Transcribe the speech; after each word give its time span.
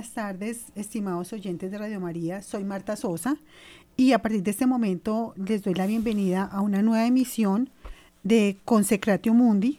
Eh, 0.00 0.02
buenas 0.02 0.14
tardes, 0.14 0.64
estimados 0.76 1.30
oyentes 1.34 1.70
de 1.70 1.76
Radio 1.76 2.00
María. 2.00 2.40
Soy 2.40 2.64
Marta 2.64 2.96
Sosa 2.96 3.36
y 3.98 4.12
a 4.12 4.18
partir 4.22 4.42
de 4.42 4.50
este 4.50 4.64
momento 4.64 5.34
les 5.36 5.62
doy 5.62 5.74
la 5.74 5.84
bienvenida 5.84 6.44
a 6.44 6.62
una 6.62 6.80
nueva 6.80 7.06
emisión 7.06 7.68
de 8.22 8.56
Consecratio 8.64 9.34
Mundi, 9.34 9.78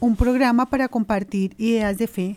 un 0.00 0.16
programa 0.16 0.66
para 0.70 0.88
compartir 0.88 1.54
ideas 1.56 1.98
de 1.98 2.08
fe, 2.08 2.36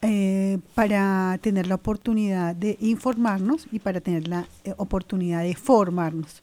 eh, 0.00 0.58
para 0.74 1.38
tener 1.42 1.66
la 1.66 1.74
oportunidad 1.74 2.56
de 2.56 2.78
informarnos 2.80 3.66
y 3.70 3.78
para 3.78 4.00
tener 4.00 4.26
la 4.26 4.46
eh, 4.64 4.72
oportunidad 4.78 5.42
de 5.42 5.54
formarnos. 5.56 6.42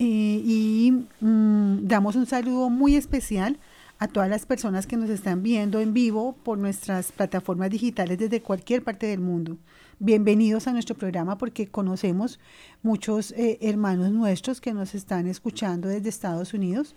y 0.00 0.92
mm, 1.20 1.86
damos 1.86 2.16
un 2.16 2.26
saludo 2.26 2.70
muy 2.70 2.96
especial 2.96 3.56
a 3.56 3.73
todas 4.08 4.28
las 4.28 4.46
personas 4.46 4.86
que 4.86 4.96
nos 4.96 5.08
están 5.08 5.42
viendo 5.42 5.80
en 5.80 5.94
vivo 5.94 6.34
por 6.42 6.58
nuestras 6.58 7.12
plataformas 7.12 7.70
digitales 7.70 8.18
desde 8.18 8.42
cualquier 8.42 8.82
parte 8.82 9.06
del 9.06 9.20
mundo. 9.20 9.56
Bienvenidos 9.98 10.66
a 10.66 10.72
nuestro 10.72 10.94
programa 10.94 11.38
porque 11.38 11.68
conocemos 11.68 12.38
muchos 12.82 13.32
eh, 13.32 13.58
hermanos 13.62 14.10
nuestros 14.10 14.60
que 14.60 14.74
nos 14.74 14.94
están 14.94 15.26
escuchando 15.26 15.88
desde 15.88 16.08
Estados 16.08 16.52
Unidos, 16.52 16.94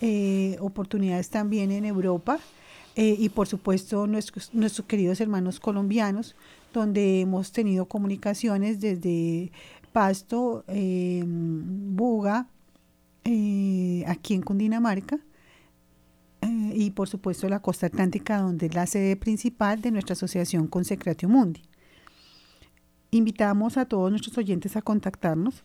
eh, 0.00 0.56
oportunidades 0.60 1.30
también 1.30 1.70
en 1.70 1.84
Europa 1.84 2.38
eh, 2.96 3.14
y 3.18 3.28
por 3.28 3.46
supuesto 3.46 4.06
nuestros, 4.06 4.52
nuestros 4.52 4.86
queridos 4.86 5.20
hermanos 5.20 5.60
colombianos, 5.60 6.34
donde 6.74 7.20
hemos 7.22 7.52
tenido 7.52 7.86
comunicaciones 7.86 8.80
desde 8.80 9.52
Pasto, 9.92 10.64
Buga, 11.26 12.46
aquí 14.06 14.34
en 14.34 14.42
Cundinamarca 14.42 15.20
eh, 16.42 16.72
y 16.74 16.90
por 16.90 17.08
supuesto 17.08 17.48
la 17.48 17.60
costa 17.60 17.86
atlántica, 17.86 18.38
donde 18.38 18.66
es 18.66 18.74
la 18.74 18.86
sede 18.86 19.16
principal 19.16 19.80
de 19.82 19.90
nuestra 19.90 20.12
asociación 20.14 20.66
Consecratio 20.66 21.28
Mundi. 21.28 21.62
Invitamos 23.10 23.76
a 23.76 23.84
todos 23.86 24.10
nuestros 24.10 24.38
oyentes 24.38 24.76
a 24.76 24.82
contactarnos. 24.82 25.64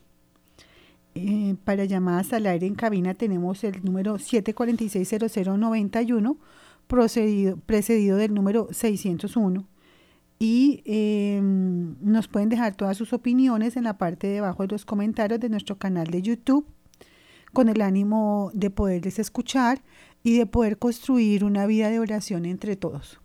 Eh, 1.14 1.54
para 1.64 1.84
llamadas 1.86 2.32
al 2.34 2.46
aire 2.46 2.66
en 2.66 2.74
cabina 2.74 3.14
tenemos 3.14 3.64
el 3.64 3.82
número 3.82 4.16
746-0091, 4.16 6.36
precedido 7.64 8.18
del 8.18 8.34
número 8.34 8.68
601. 8.70 9.66
Y 10.38 10.82
em, 10.84 11.96
nos 12.02 12.28
pueden 12.28 12.50
dejar 12.50 12.74
todas 12.74 12.98
sus 12.98 13.14
opiniones 13.14 13.78
en 13.78 13.84
la 13.84 13.96
parte 13.96 14.26
de 14.26 14.40
abajo 14.40 14.64
de 14.64 14.68
los 14.68 14.84
comentarios 14.84 15.40
de 15.40 15.48
nuestro 15.48 15.78
canal 15.78 16.08
de 16.08 16.20
YouTube, 16.20 16.66
con 17.54 17.70
el 17.70 17.80
ánimo 17.80 18.50
de 18.52 18.68
poderles 18.68 19.18
escuchar 19.18 19.80
y 20.26 20.36
de 20.36 20.44
poder 20.44 20.76
construir 20.76 21.44
una 21.44 21.66
vida 21.66 21.88
de 21.88 22.00
oración 22.00 22.46
entre 22.46 22.74
todos. 22.74 23.20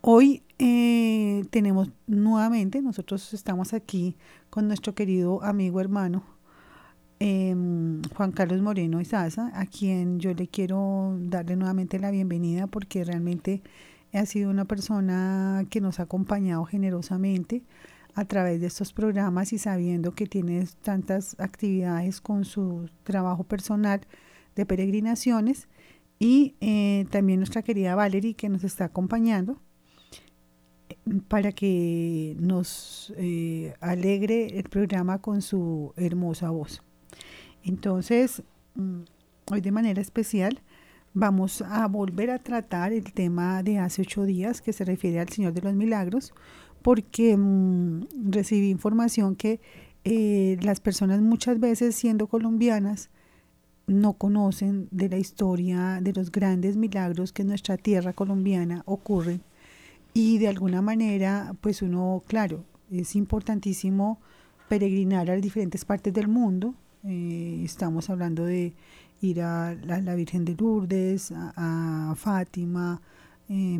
Hoy 0.00 0.42
eh, 0.58 1.44
tenemos 1.50 1.92
nuevamente, 2.08 2.82
nosotros 2.82 3.32
estamos 3.32 3.72
aquí 3.72 4.16
con 4.50 4.66
nuestro 4.66 4.96
querido 4.96 5.44
amigo 5.44 5.80
hermano 5.80 6.24
em, 7.20 8.02
Juan 8.16 8.32
Carlos 8.32 8.60
Moreno 8.62 9.00
Izaza, 9.00 9.52
a 9.54 9.66
quien 9.66 10.18
yo 10.18 10.34
le 10.34 10.48
quiero 10.48 11.16
darle 11.20 11.54
nuevamente 11.54 12.00
la 12.00 12.10
bienvenida 12.10 12.66
porque 12.66 13.04
realmente 13.04 13.62
ha 14.12 14.26
sido 14.26 14.50
una 14.50 14.64
persona 14.64 15.64
que 15.70 15.80
nos 15.80 16.00
ha 16.00 16.02
acompañado 16.02 16.64
generosamente 16.64 17.62
a 18.16 18.24
través 18.24 18.60
de 18.60 18.66
estos 18.66 18.92
programas 18.92 19.52
y 19.52 19.58
sabiendo 19.58 20.16
que 20.16 20.26
tiene 20.26 20.66
tantas 20.82 21.38
actividades 21.38 22.20
con 22.20 22.44
su 22.44 22.90
trabajo 23.04 23.44
personal 23.44 24.00
de 24.58 24.66
peregrinaciones 24.66 25.68
y 26.18 26.56
eh, 26.60 27.06
también 27.10 27.38
nuestra 27.38 27.62
querida 27.62 27.94
Valerie 27.94 28.34
que 28.34 28.48
nos 28.48 28.64
está 28.64 28.86
acompañando 28.86 29.56
eh, 30.88 30.96
para 31.28 31.52
que 31.52 32.36
nos 32.40 33.14
eh, 33.16 33.74
alegre 33.80 34.58
el 34.58 34.64
programa 34.64 35.20
con 35.20 35.42
su 35.42 35.94
hermosa 35.96 36.50
voz. 36.50 36.82
Entonces, 37.62 38.42
mm, 38.74 39.02
hoy 39.52 39.60
de 39.60 39.70
manera 39.70 40.02
especial 40.02 40.60
vamos 41.14 41.62
a 41.62 41.86
volver 41.86 42.30
a 42.30 42.40
tratar 42.40 42.92
el 42.92 43.12
tema 43.12 43.62
de 43.62 43.78
hace 43.78 44.02
ocho 44.02 44.24
días 44.24 44.60
que 44.60 44.72
se 44.72 44.84
refiere 44.84 45.20
al 45.20 45.28
Señor 45.28 45.52
de 45.52 45.62
los 45.62 45.74
Milagros, 45.74 46.34
porque 46.82 47.36
mm, 47.36 48.06
recibí 48.30 48.70
información 48.70 49.36
que 49.36 49.60
las 50.62 50.80
personas 50.80 51.20
muchas 51.20 51.60
veces 51.60 51.94
siendo 51.94 52.28
colombianas 52.28 53.10
no 53.88 54.12
conocen 54.12 54.86
de 54.90 55.08
la 55.08 55.18
historia 55.18 55.98
de 56.00 56.12
los 56.12 56.30
grandes 56.30 56.76
milagros 56.76 57.32
que 57.32 57.42
en 57.42 57.48
nuestra 57.48 57.76
tierra 57.76 58.12
colombiana 58.12 58.82
ocurren. 58.86 59.42
Y 60.14 60.38
de 60.38 60.48
alguna 60.48 60.82
manera, 60.82 61.54
pues 61.60 61.82
uno, 61.82 62.22
claro, 62.26 62.64
es 62.90 63.16
importantísimo 63.16 64.20
peregrinar 64.68 65.30
a 65.30 65.36
diferentes 65.36 65.84
partes 65.84 66.12
del 66.12 66.28
mundo. 66.28 66.74
Eh, 67.04 67.62
estamos 67.64 68.10
hablando 68.10 68.44
de 68.44 68.74
ir 69.20 69.40
a 69.42 69.74
la, 69.74 70.14
Virgen 70.14 70.44
de 70.44 70.54
Lourdes, 70.54 71.32
a, 71.34 72.14
Fátima, 72.16 73.00
eh, 73.48 73.78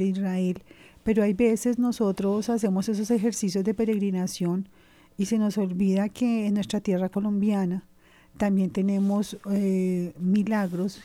Israel. 0.00 0.62
Pero 1.02 1.22
hay 1.24 1.34
veces 1.34 1.78
nosotros 1.78 2.48
hacemos 2.48 2.88
esos 2.88 3.10
ejercicios 3.10 3.64
de 3.64 3.74
peregrinación 3.74 4.68
y 5.16 5.26
se 5.26 5.38
nos 5.38 5.58
olvida 5.58 6.08
que 6.08 6.46
en 6.46 6.54
nuestra 6.54 6.80
tierra 6.80 7.08
colombiana, 7.08 7.84
también 8.36 8.70
tenemos 8.70 9.36
eh, 9.50 10.12
milagros 10.18 11.00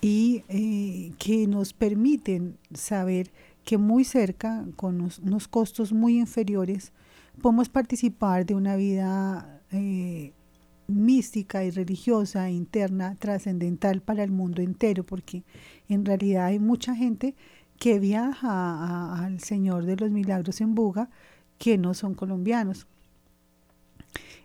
y 0.00 0.44
eh, 0.48 1.12
que 1.18 1.46
nos 1.46 1.72
permiten 1.72 2.56
saber 2.74 3.30
que 3.64 3.78
muy 3.78 4.04
cerca, 4.04 4.64
con 4.76 5.00
unos, 5.00 5.48
costos 5.48 5.92
muy 5.92 6.18
inferiores, 6.18 6.92
podemos 7.40 7.68
participar 7.68 8.44
de 8.44 8.54
una 8.54 8.76
vida 8.76 9.60
eh, 9.72 10.32
mística 10.86 11.64
y 11.64 11.70
religiosa, 11.70 12.50
interna, 12.50 13.16
trascendental 13.18 14.02
para 14.02 14.22
el 14.22 14.30
mundo 14.30 14.60
entero, 14.60 15.04
porque 15.04 15.42
en 15.88 16.04
realidad 16.04 16.46
hay 16.46 16.58
mucha 16.58 16.94
gente 16.94 17.34
que 17.78 17.98
viaja 17.98 19.24
al 19.24 19.40
Señor 19.40 19.86
de 19.86 19.96
los 19.96 20.10
Milagros 20.10 20.60
en 20.60 20.74
Buga 20.74 21.08
que 21.58 21.78
no 21.78 21.94
son 21.94 22.14
colombianos. 22.14 22.86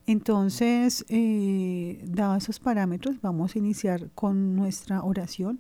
Entonces, 0.09 1.05
eh, 1.07 2.03
dados 2.03 2.41
esos 2.41 2.59
parámetros, 2.59 3.21
vamos 3.21 3.53
a 3.53 3.59
iniciar 3.59 4.09
con 4.15 4.55
nuestra 4.55 5.03
oración. 5.03 5.59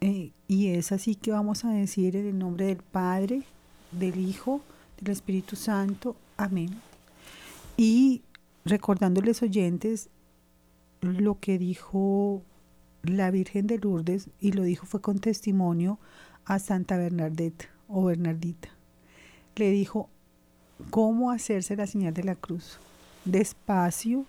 Eh, 0.00 0.30
y 0.46 0.68
es 0.68 0.92
así 0.92 1.16
que 1.16 1.32
vamos 1.32 1.64
a 1.64 1.70
decir 1.70 2.14
en 2.14 2.26
el 2.26 2.38
nombre 2.38 2.66
del 2.66 2.76
Padre, 2.76 3.42
del 3.90 4.20
Hijo, 4.20 4.60
del 5.00 5.10
Espíritu 5.10 5.56
Santo. 5.56 6.14
Amén. 6.36 6.80
Y 7.76 8.22
recordándoles 8.64 9.42
oyentes 9.42 10.10
lo 11.00 11.40
que 11.40 11.58
dijo 11.58 12.42
la 13.02 13.32
Virgen 13.32 13.66
de 13.66 13.78
Lourdes, 13.78 14.30
y 14.38 14.52
lo 14.52 14.62
dijo 14.62 14.86
fue 14.86 15.00
con 15.00 15.18
testimonio 15.18 15.98
a 16.44 16.60
Santa 16.60 16.96
Bernadette 16.98 17.68
o 17.88 18.04
Bernardita. 18.04 18.68
Le 19.56 19.72
dijo 19.72 20.08
cómo 20.90 21.32
hacerse 21.32 21.74
la 21.74 21.88
señal 21.88 22.14
de 22.14 22.22
la 22.22 22.36
cruz 22.36 22.78
despacio, 23.26 24.24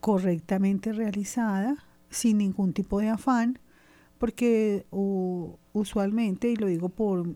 correctamente 0.00 0.92
realizada, 0.92 1.76
sin 2.10 2.38
ningún 2.38 2.72
tipo 2.72 3.00
de 3.00 3.08
afán, 3.08 3.58
porque 4.18 4.86
usualmente, 5.72 6.50
y 6.50 6.56
lo 6.56 6.66
digo 6.66 6.88
por 6.88 7.34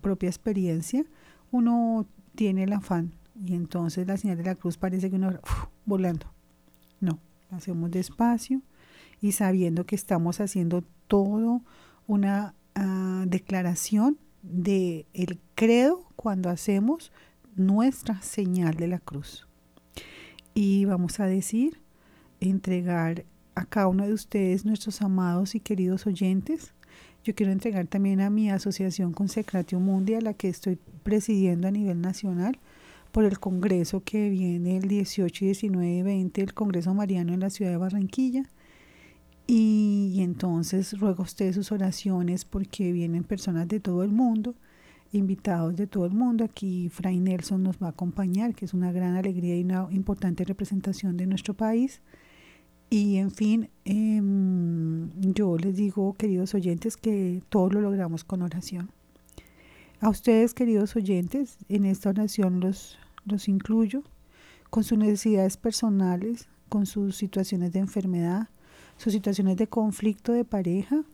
propia 0.00 0.28
experiencia, 0.28 1.04
uno 1.50 2.06
tiene 2.34 2.64
el 2.64 2.72
afán 2.72 3.12
y 3.44 3.54
entonces 3.54 4.06
la 4.06 4.16
señal 4.16 4.38
de 4.38 4.44
la 4.44 4.54
cruz 4.54 4.76
parece 4.76 5.10
que 5.10 5.16
uno 5.16 5.38
volando. 5.84 6.26
No, 7.00 7.18
hacemos 7.50 7.90
despacio 7.90 8.62
y 9.20 9.32
sabiendo 9.32 9.84
que 9.84 9.94
estamos 9.94 10.40
haciendo 10.40 10.84
todo 11.08 11.62
una 12.06 12.54
ah, 12.74 13.24
declaración 13.26 14.18
de 14.42 15.06
el 15.12 15.38
credo 15.54 16.06
cuando 16.16 16.50
hacemos 16.50 17.12
nuestra 17.54 18.22
señal 18.22 18.74
de 18.74 18.88
la 18.88 18.98
cruz 18.98 19.46
y 20.54 20.84
vamos 20.84 21.20
a 21.20 21.26
decir, 21.26 21.78
entregar 22.40 23.24
a 23.54 23.64
cada 23.64 23.88
uno 23.88 24.06
de 24.06 24.12
ustedes, 24.12 24.64
nuestros 24.64 25.02
amados 25.02 25.54
y 25.54 25.60
queridos 25.60 26.06
oyentes. 26.06 26.72
Yo 27.24 27.34
quiero 27.34 27.52
entregar 27.52 27.86
también 27.86 28.20
a 28.20 28.30
mi 28.30 28.50
asociación 28.50 29.12
Consecratio 29.12 29.78
Mundi, 29.78 30.14
a 30.14 30.20
la 30.20 30.34
que 30.34 30.48
estoy 30.48 30.78
presidiendo 31.02 31.68
a 31.68 31.70
nivel 31.70 32.00
nacional, 32.00 32.58
por 33.12 33.24
el 33.24 33.38
congreso 33.38 34.02
que 34.02 34.30
viene 34.30 34.78
el 34.78 34.88
18, 34.88 35.44
19 35.44 35.94
y 35.94 36.02
20, 36.02 36.40
el 36.40 36.54
Congreso 36.54 36.94
Mariano 36.94 37.34
en 37.34 37.40
la 37.40 37.50
ciudad 37.50 37.70
de 37.70 37.76
Barranquilla. 37.76 38.44
Y, 39.46 40.12
y 40.14 40.22
entonces 40.22 40.98
ruego 40.98 41.22
a 41.22 41.26
ustedes 41.26 41.56
sus 41.56 41.72
oraciones 41.72 42.44
porque 42.44 42.90
vienen 42.92 43.24
personas 43.24 43.68
de 43.68 43.80
todo 43.80 44.02
el 44.02 44.12
mundo 44.12 44.54
invitados 45.12 45.76
de 45.76 45.86
todo 45.86 46.06
el 46.06 46.12
mundo. 46.12 46.44
Aquí 46.44 46.88
Fray 46.88 47.20
Nelson 47.20 47.62
nos 47.62 47.76
va 47.76 47.88
a 47.88 47.90
acompañar, 47.90 48.54
que 48.54 48.64
es 48.64 48.74
una 48.74 48.92
gran 48.92 49.16
alegría 49.16 49.56
y 49.56 49.62
una 49.62 49.88
importante 49.90 50.44
representación 50.44 51.16
de 51.16 51.26
nuestro 51.26 51.54
país. 51.54 52.02
Y 52.90 53.16
en 53.16 53.30
fin, 53.30 53.70
em, 53.84 55.10
yo 55.20 55.56
les 55.56 55.76
digo, 55.76 56.14
queridos 56.14 56.54
oyentes, 56.54 56.96
que 56.96 57.42
todo 57.48 57.70
lo 57.70 57.80
logramos 57.80 58.24
con 58.24 58.42
oración. 58.42 58.90
A 60.00 60.08
ustedes, 60.08 60.52
queridos 60.52 60.96
oyentes, 60.96 61.58
en 61.68 61.84
esta 61.84 62.10
oración 62.10 62.60
los, 62.60 62.98
los 63.24 63.48
incluyo 63.48 64.02
con 64.68 64.84
sus 64.84 64.98
necesidades 64.98 65.56
personales, 65.56 66.48
con 66.68 66.86
sus 66.86 67.16
situaciones 67.16 67.72
de 67.72 67.78
enfermedad, 67.78 68.48
sus 68.96 69.12
situaciones 69.12 69.56
de 69.56 69.68
conflicto 69.68 70.32
de 70.32 70.44
pareja 70.44 71.04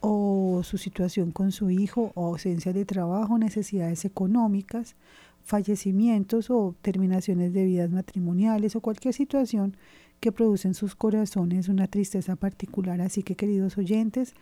o 0.00 0.62
su 0.64 0.78
situación 0.78 1.30
con 1.30 1.52
su 1.52 1.70
hijo 1.70 2.12
ausencia 2.16 2.72
de 2.72 2.84
trabajo, 2.84 3.38
necesidades 3.38 4.04
económicas, 4.04 4.96
fallecimientos 5.44 6.50
o 6.50 6.74
terminaciones 6.82 7.52
de 7.52 7.64
vidas 7.64 7.90
matrimoniales 7.90 8.76
o 8.76 8.80
cualquier 8.80 9.14
situación 9.14 9.76
que 10.20 10.32
produce 10.32 10.68
en 10.68 10.74
sus 10.74 10.94
corazones 10.94 11.68
una 11.68 11.86
tristeza 11.86 12.36
particular. 12.36 13.00
Así 13.00 13.22
que 13.22 13.36
queridos 13.36 13.78
oyentes, 13.78 14.34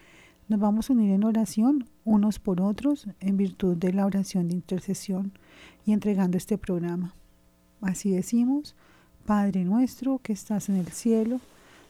nos 0.49 0.61
vamos 0.61 0.89
a 0.89 0.93
unir 0.93 1.11
en 1.11 1.25
oración 1.25 1.87
unos 2.05 2.39
por 2.39 2.61
otros 2.61 3.07
en 3.21 3.37
virtud 3.37 3.77
de 3.77 3.93
la 3.93 4.07
oración 4.07 4.49
de 4.49 4.55
intercesión 4.55 5.33
y 5.87 5.93
entregando 5.93 6.37
este 6.37 6.59
programa. 6.59 7.15
Así 7.81 8.11
decimos, 8.11 8.75
Padre 9.27 9.65
nuestro 9.65 10.19
que 10.19 10.33
estás 10.33 10.69
en 10.69 10.77
el 10.77 10.89
cielo, 10.89 11.41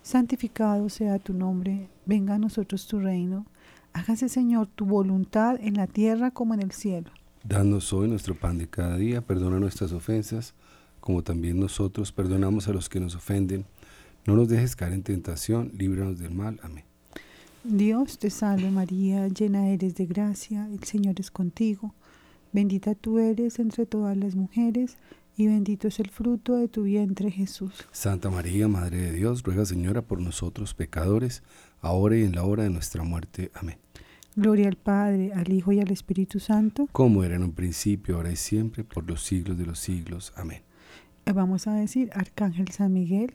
santificado 0.02 0.88
sea 0.88 1.18
tu 1.18 1.34
nombre, 1.34 1.88
venga 2.06 2.34
a 2.34 2.38
nosotros 2.38 2.86
tu 2.86 3.00
reino, 3.00 3.46
hágase 3.94 4.28
Señor 4.28 4.66
tu 4.66 4.84
voluntad 4.84 5.56
en 5.60 5.74
la 5.74 5.86
tierra 5.86 6.30
como 6.30 6.52
en 6.54 6.62
el 6.62 6.72
cielo. 6.72 7.10
Danos 7.42 7.92
hoy 7.92 8.08
nuestro 8.08 8.34
pan 8.34 8.58
de 8.58 8.68
cada 8.68 8.96
día, 8.96 9.22
perdona 9.22 9.58
nuestras 9.58 9.92
ofensas, 9.92 10.54
como 11.00 11.22
también 11.22 11.58
nosotros 11.58 12.12
perdonamos 12.12 12.68
a 12.68 12.72
los 12.72 12.88
que 12.88 13.00
nos 13.00 13.14
ofenden 13.14 13.66
no 14.26 14.36
nos 14.36 14.48
dejes 14.48 14.74
caer 14.74 14.94
en 14.94 15.02
tentación, 15.02 15.70
líbranos 15.76 16.18
del 16.18 16.30
mal. 16.30 16.58
Amén. 16.62 16.84
Dios 17.62 18.18
te 18.18 18.30
salve 18.30 18.70
María, 18.70 19.28
llena 19.28 19.68
eres 19.68 19.94
de 19.96 20.06
gracia, 20.06 20.66
el 20.66 20.82
Señor 20.84 21.16
es 21.18 21.30
contigo. 21.30 21.94
Bendita 22.52 22.94
tú 22.94 23.18
eres 23.18 23.58
entre 23.58 23.84
todas 23.84 24.16
las 24.16 24.34
mujeres, 24.34 24.96
y 25.36 25.46
bendito 25.46 25.88
es 25.88 25.98
el 25.98 26.10
fruto 26.10 26.56
de 26.56 26.68
tu 26.68 26.84
vientre 26.84 27.30
Jesús. 27.30 27.86
Santa 27.90 28.30
María, 28.30 28.68
Madre 28.68 28.98
de 28.98 29.12
Dios, 29.12 29.42
ruega 29.42 29.66
Señora 29.66 30.02
por 30.02 30.20
nosotros 30.20 30.72
pecadores, 30.74 31.42
ahora 31.80 32.16
y 32.16 32.22
en 32.22 32.34
la 32.34 32.44
hora 32.44 32.62
de 32.62 32.70
nuestra 32.70 33.02
muerte. 33.02 33.50
Amén. 33.54 33.83
Gloria 34.36 34.68
al 34.68 34.76
Padre, 34.76 35.32
al 35.32 35.52
Hijo 35.52 35.72
y 35.72 35.80
al 35.80 35.90
Espíritu 35.90 36.40
Santo. 36.40 36.88
Como 36.92 37.22
era 37.24 37.36
en 37.36 37.42
un 37.42 37.52
principio, 37.52 38.16
ahora 38.16 38.32
y 38.32 38.36
siempre, 38.36 38.84
por 38.84 39.08
los 39.08 39.22
siglos 39.22 39.56
de 39.58 39.66
los 39.66 39.78
siglos. 39.78 40.32
Amén. 40.36 40.62
Vamos 41.32 41.66
a 41.66 41.74
decir, 41.74 42.10
Arcángel 42.14 42.68
San 42.68 42.92
Miguel, 42.92 43.34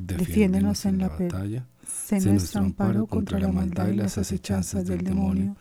Defiéndenos 0.00 0.86
en 0.86 0.98
la 0.98 1.08
batalla. 1.08 1.66
Sé 1.86 2.20
nuestro 2.20 2.60
amparo 2.60 3.06
contra 3.06 3.38
la 3.38 3.48
maldad 3.48 3.88
y 3.88 3.96
las 3.96 4.18
acechanzas 4.18 4.86
del 4.86 5.02
demonio. 5.04 5.56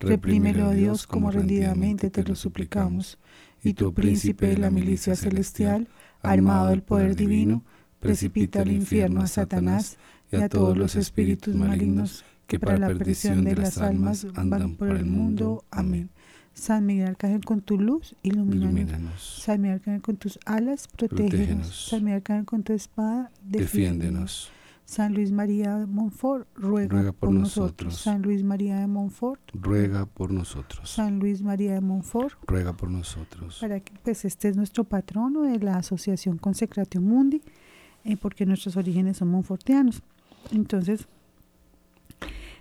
Reprímelo, 0.00 0.70
Dios, 0.70 1.06
como 1.06 1.30
rendidamente 1.30 2.10
te 2.10 2.24
lo 2.24 2.34
suplicamos. 2.34 3.18
Y 3.62 3.74
tu 3.74 3.92
príncipe 3.92 4.48
de 4.48 4.58
la 4.58 4.70
milicia 4.70 5.16
celestial, 5.16 5.88
armado 6.22 6.68
del 6.68 6.82
poder 6.82 7.16
divino, 7.16 7.62
precipita 8.00 8.62
al 8.62 8.72
infierno 8.72 9.22
a 9.22 9.26
Satanás 9.26 9.96
y 10.30 10.36
a 10.36 10.48
todos 10.48 10.76
los 10.76 10.96
espíritus 10.96 11.54
malignos 11.54 12.24
que 12.46 12.58
para 12.58 12.78
la 12.78 12.88
perdición 12.88 13.44
de 13.44 13.56
las 13.56 13.78
almas 13.78 14.26
andan 14.34 14.76
por 14.76 14.90
el 14.90 15.04
mundo. 15.06 15.64
Amén. 15.70 16.10
San 16.54 16.86
Miguel 16.86 17.08
Arcángel, 17.08 17.44
con 17.44 17.62
tu 17.62 17.78
luz, 17.78 18.14
ilumínanos. 18.22 19.40
San 19.42 19.60
Miguel 19.60 19.78
Arcángel, 19.78 20.02
con 20.02 20.16
tus 20.16 20.38
alas, 20.46 20.86
protégenos. 20.86 21.88
San 21.88 22.04
Miguel 22.04 22.18
Arcángel, 22.18 22.44
con 22.46 22.62
tu 22.62 22.72
espada, 22.72 23.30
defiéndenos. 23.42 24.52
San 24.86 25.14
Luis 25.14 25.32
María 25.32 25.78
de 25.78 25.86
Montfort, 25.86 26.46
ruega, 26.54 27.12
por, 27.12 27.32
nosotros. 27.32 27.96
San 27.96 28.22
Luis 28.22 28.44
María 28.44 28.78
de 28.78 28.86
Montfort, 28.86 29.40
ruega 29.54 30.04
por 30.06 30.30
nosotros. 30.30 30.88
San 30.88 31.18
Luis 31.18 31.42
María 31.42 31.72
de 31.72 31.80
Montfort, 31.80 32.34
ruega 32.46 32.74
por 32.74 32.90
nosotros. 32.90 33.58
Para 33.60 33.80
que, 33.80 33.94
pues, 34.02 34.24
este 34.24 34.48
es 34.48 34.56
nuestro 34.56 34.84
patrono 34.84 35.42
de 35.42 35.58
la 35.58 35.78
Asociación 35.78 36.36
Consecratio 36.36 37.00
Mundi, 37.00 37.40
eh, 38.04 38.16
porque 38.18 38.44
nuestros 38.44 38.76
orígenes 38.76 39.16
son 39.16 39.28
monfortianos. 39.28 40.02
Entonces, 40.52 41.08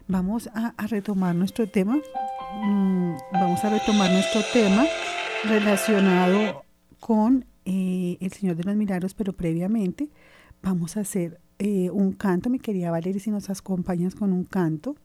vamos 0.08 0.50
a 0.54 0.88
retomar 0.88 1.36
nuestro 1.36 1.68
tema 1.70 1.98
Mm, 2.62 3.16
vamos 3.32 3.64
a 3.66 3.70
retomar 3.70 4.12
nuestro 4.12 4.42
tema 4.54 4.86
relacionado 5.44 6.64
con 7.00 7.46
eh, 7.66 8.18
el 8.22 8.32
Señor 8.32 8.56
de 8.56 8.64
los 8.64 8.76
Milagros, 8.76 9.14
pero 9.16 9.34
previamente 9.34 10.10
vamos 10.62 10.96
a 10.96 11.02
hacer 11.02 11.40
eh, 11.58 11.90
un 11.90 12.14
canto. 12.14 12.50
Me 12.50 12.60
quería 12.60 12.92
Valeria 12.92 13.20
si 13.20 13.32
nos 13.32 13.50
acompañas 13.50 14.14
con 14.14 14.32
un 14.32 14.44
canto. 14.44 14.96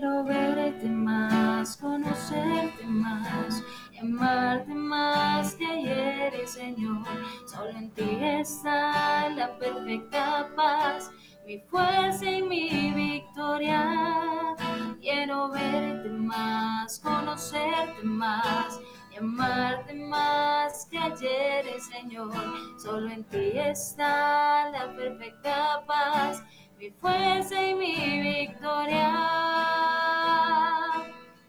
Quiero 0.00 0.24
verte 0.24 0.88
más, 0.88 1.76
conocerte 1.76 2.86
más, 2.86 3.62
amarte 4.00 4.72
más 4.72 5.54
que 5.56 5.66
ayer, 5.66 6.48
Señor. 6.48 7.04
Solo 7.44 7.68
en 7.68 7.90
ti 7.90 8.16
está 8.18 9.28
la 9.28 9.58
perfecta 9.58 10.48
paz, 10.56 11.10
mi 11.44 11.58
fuerza 11.58 12.24
y 12.30 12.40
mi 12.40 12.92
victoria. 12.92 14.56
Quiero 15.02 15.50
verte 15.50 16.08
más, 16.08 16.98
conocerte 17.00 18.02
más 18.02 18.80
amarte 19.20 19.92
más 19.94 20.86
que 20.90 20.98
ayer, 20.98 21.80
Señor. 21.80 22.32
Solo 22.78 23.10
en 23.10 23.24
ti 23.24 23.52
está 23.54 24.70
la 24.70 24.94
perfecta 24.96 25.84
paz 25.86 26.42
mi 26.80 26.90
fuerza 26.92 27.62
y 27.62 27.74
mi 27.74 28.20
victoria. 28.22 29.12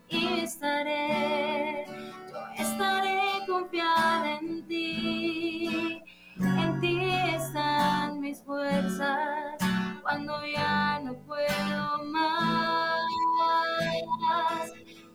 Y 0.10 0.42
estaré, 0.42 1.86
yo 2.30 2.40
estaré 2.58 3.22
confiada 3.48 4.40
en 4.40 4.68
ti. 4.68 6.02
En 6.36 6.80
ti 6.82 7.00
están 7.34 8.20
mis 8.20 8.44
fuerzas 8.44 9.56
cuando 10.02 10.46
ya 10.46 11.00
no 11.00 11.14
puedo 11.26 12.04
más. 12.08 13.00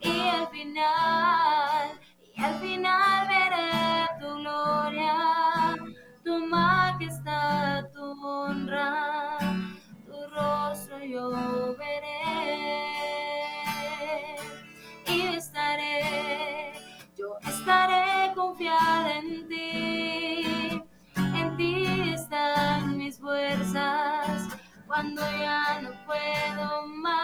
Y 0.01 0.29
al 0.29 0.49
final, 0.49 1.66
yo 11.09 11.77
veré 11.77 12.21
y 15.07 15.37
estaré, 15.37 16.73
yo 17.17 17.39
estaré 17.47 18.35
confiada 18.35 19.19
en 19.19 19.49
ti, 19.49 20.83
en 21.17 21.57
ti 21.57 22.13
están 22.13 22.97
mis 22.99 23.19
fuerzas 23.21 24.49
cuando 24.87 25.23
ya 25.23 25.81
no 25.83 25.91
puedo 26.07 26.87
más. 26.89 27.15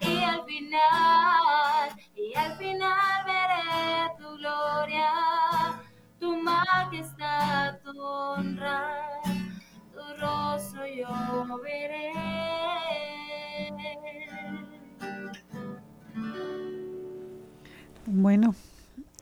Y 0.00 0.24
al 0.24 0.44
final, 0.44 1.90
y 2.14 2.34
al 2.36 2.56
final 2.56 3.24
veré 3.26 4.10
tu 4.18 4.36
gloria, 4.36 5.12
tu 6.18 6.36
majestad, 6.36 7.80
tu 7.82 8.00
honra 8.00 9.09
Bueno, 18.06 18.54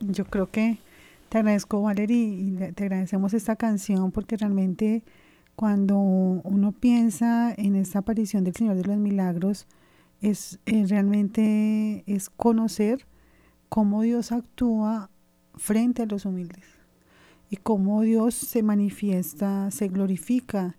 yo 0.01 0.25
creo 0.25 0.51
que 0.51 0.79
te 1.29 1.39
agradezco 1.39 1.83
Valerie 1.83 2.17
y 2.17 2.53
te 2.73 2.85
agradecemos 2.85 3.35
esta 3.35 3.57
canción 3.57 4.13
porque 4.13 4.37
realmente 4.37 5.03
cuando 5.57 5.99
uno 5.99 6.73
piensa 6.73 7.53
en 7.57 7.77
esta 7.77 8.01
aparición 8.01 8.45
del 8.45 8.55
Señor 8.55 8.77
de 8.77 8.85
los 8.85 8.97
Milagros 8.97 9.67
es 10.21 10.59
eh, 10.67 10.87
realmente 10.89 12.03
es 12.07 12.31
conocer 12.31 13.07
cómo 13.69 14.03
Dios 14.03 14.33
actúa 14.33 15.11
frente 15.55 16.03
a 16.03 16.07
los 16.07 16.25
humildes 16.25 16.65
y 17.51 17.57
cómo 17.57 18.03
Dios 18.03 18.35
se 18.35 18.63
manifiesta, 18.63 19.71
se 19.71 19.89
glorifica 19.89 20.77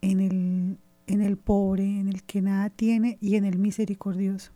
en 0.00 0.20
el, 0.20 0.78
en 1.08 1.22
el 1.22 1.36
pobre, 1.36 1.98
en 1.98 2.08
el 2.08 2.22
que 2.22 2.40
nada 2.40 2.70
tiene 2.70 3.18
y 3.20 3.34
en 3.34 3.44
el 3.44 3.58
misericordioso. 3.58 4.52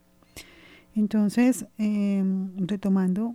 Entonces, 0.95 1.67
em, 1.79 2.57
retomando 2.57 3.35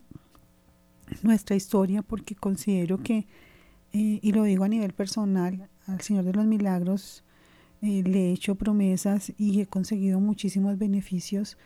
nuestra 1.24 1.55
historia, 1.55 2.01
porque 2.01 2.36
considero 2.36 2.97
que 3.00 3.27
eh, 3.93 4.19
y 4.21 4.31
lo 4.31 4.43
digo 4.43 4.63
a 4.63 4.67
nivel 4.67 4.93
personal, 4.93 5.69
al 5.86 6.01
Señor 6.01 6.25
de 6.25 6.33
los 6.33 6.45
Milagros 6.45 7.24
eh, 7.81 8.03
le 8.03 8.29
he 8.29 8.31
hecho 8.31 8.55
promesas 8.55 9.33
y 9.38 9.62
he 9.62 9.65
conseguido 9.65 10.19
muchísimos 10.19 10.77
beneficios, 10.77 11.57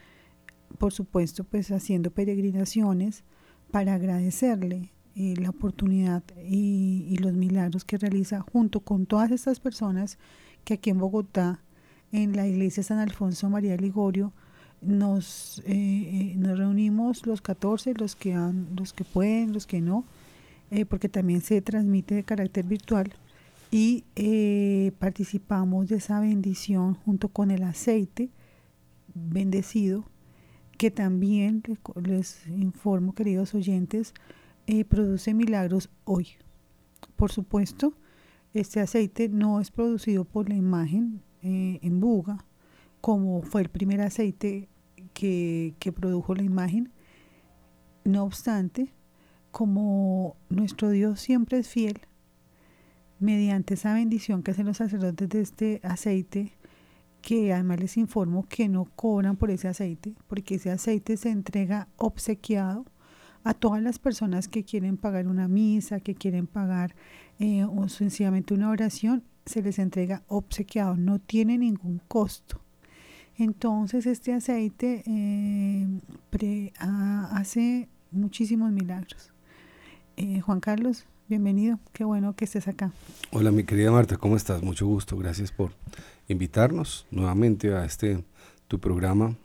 por 0.77 0.93
supuesto, 0.93 1.43
pues 1.43 1.71
haciendo 1.71 2.11
peregrinaciones 2.11 3.23
para 3.71 3.95
agradecerle 3.95 4.91
eh, 5.15 5.33
la 5.37 5.49
oportunidad 5.49 6.23
y, 6.45 7.05
y, 7.09 7.17
los 7.17 7.33
milagros 7.33 7.83
que 7.83 7.97
realiza 7.97 8.39
junto 8.39 8.79
con 8.79 9.05
todas 9.05 9.31
estas 9.31 9.59
personas 9.59 10.17
que 10.63 10.75
aquí 10.75 10.89
en 10.89 10.99
Bogotá, 10.99 11.61
en 12.11 12.35
la 12.35 12.47
iglesia 12.47 12.83
San 12.83 12.99
Alfonso 12.99 13.49
María 13.49 13.77
Ligorio, 13.77 14.33
nos, 14.81 15.61
nos 15.65 16.57
reunimos 16.57 17.25
los 17.25 17.41
14, 17.41 17.93
los 17.93 18.15
que, 18.15 18.33
han, 18.33 18.67
los 18.75 18.93
que 18.93 19.03
pueden, 19.03 19.53
los 19.53 19.67
que 19.67 19.79
no, 19.79 20.05
eh, 20.71 20.85
porque 20.85 21.09
también 21.09 21.41
se 21.41 21.61
transmite 21.61 22.15
de 22.15 22.23
carácter 22.23 22.65
virtual 22.65 23.13
y 23.71 24.05
eh, 24.15 24.93
participamos 24.99 25.89
de 25.89 25.97
esa 25.97 26.19
bendición 26.19 26.93
junto 26.93 27.27
con 27.27 27.51
el 27.51 27.63
aceite 27.63 28.29
bendecido 29.13 30.05
que 30.77 30.91
también 30.91 31.61
les 32.01 32.47
informo 32.47 33.13
queridos 33.13 33.53
oyentes 33.53 34.13
eh, 34.65 34.85
produce 34.85 35.33
milagros 35.33 35.89
hoy. 36.05 36.27
Por 37.15 37.31
supuesto 37.31 37.93
este 38.53 38.79
aceite 38.79 39.29
no 39.29 39.59
es 39.59 39.71
producido 39.71 40.25
por 40.25 40.49
la 40.49 40.55
imagen 40.55 41.21
en 41.41 41.99
buga 41.99 42.45
como 43.01 43.41
fue 43.41 43.61
el 43.61 43.69
primer 43.69 43.99
aceite 44.01 44.69
que, 45.13 45.73
que 45.79 45.91
produjo 45.91 46.35
la 46.35 46.43
imagen. 46.43 46.91
No 48.05 48.23
obstante 48.23 48.93
como 49.51 50.37
nuestro 50.49 50.89
Dios 50.91 51.19
siempre 51.19 51.57
es 51.59 51.67
fiel, 51.67 51.99
mediante 53.19 53.73
esa 53.73 53.93
bendición 53.93 54.43
que 54.43 54.51
hacen 54.51 54.65
los 54.65 54.77
sacerdotes 54.77 55.27
de 55.29 55.41
este 55.41 55.81
aceite, 55.83 56.53
que 57.21 57.53
además 57.53 57.79
les 57.79 57.97
informo 57.97 58.47
que 58.47 58.69
no 58.69 58.85
cobran 58.95 59.35
por 59.35 59.51
ese 59.51 59.67
aceite, 59.67 60.15
porque 60.27 60.55
ese 60.55 60.71
aceite 60.71 61.17
se 61.17 61.29
entrega 61.29 61.89
obsequiado 61.97 62.85
a 63.43 63.53
todas 63.53 63.81
las 63.81 63.99
personas 63.99 64.47
que 64.47 64.63
quieren 64.63 64.97
pagar 64.97 65.27
una 65.27 65.47
misa, 65.47 65.99
que 65.99 66.15
quieren 66.15 66.47
pagar 66.47 66.95
eh, 67.39 67.63
o 67.63 67.89
sencillamente 67.89 68.53
una 68.53 68.69
oración, 68.69 69.23
se 69.45 69.61
les 69.61 69.79
entrega 69.79 70.23
obsequiado, 70.27 70.95
no 70.95 71.19
tiene 71.19 71.57
ningún 71.57 72.01
costo. 72.07 72.61
Entonces 73.37 74.05
este 74.05 74.33
aceite 74.33 75.03
eh, 75.07 76.71
hace 76.79 77.89
muchísimos 78.11 78.71
milagros. 78.71 79.33
Eh, 80.17 80.41
Juan 80.41 80.59
Carlos, 80.59 81.05
bienvenido, 81.27 81.79
qué 81.93 82.03
bueno 82.03 82.35
que 82.35 82.45
estés 82.45 82.67
acá. 82.67 82.91
Hola 83.31 83.51
mi 83.51 83.63
querida 83.63 83.91
Marta, 83.91 84.17
¿cómo 84.17 84.35
estás? 84.35 84.61
Mucho 84.61 84.85
gusto, 84.85 85.17
gracias 85.17 85.51
por 85.51 85.71
invitarnos 86.27 87.07
nuevamente 87.09 87.73
a 87.73 87.85
este 87.85 88.23
tu 88.67 88.79
programa 88.79 89.35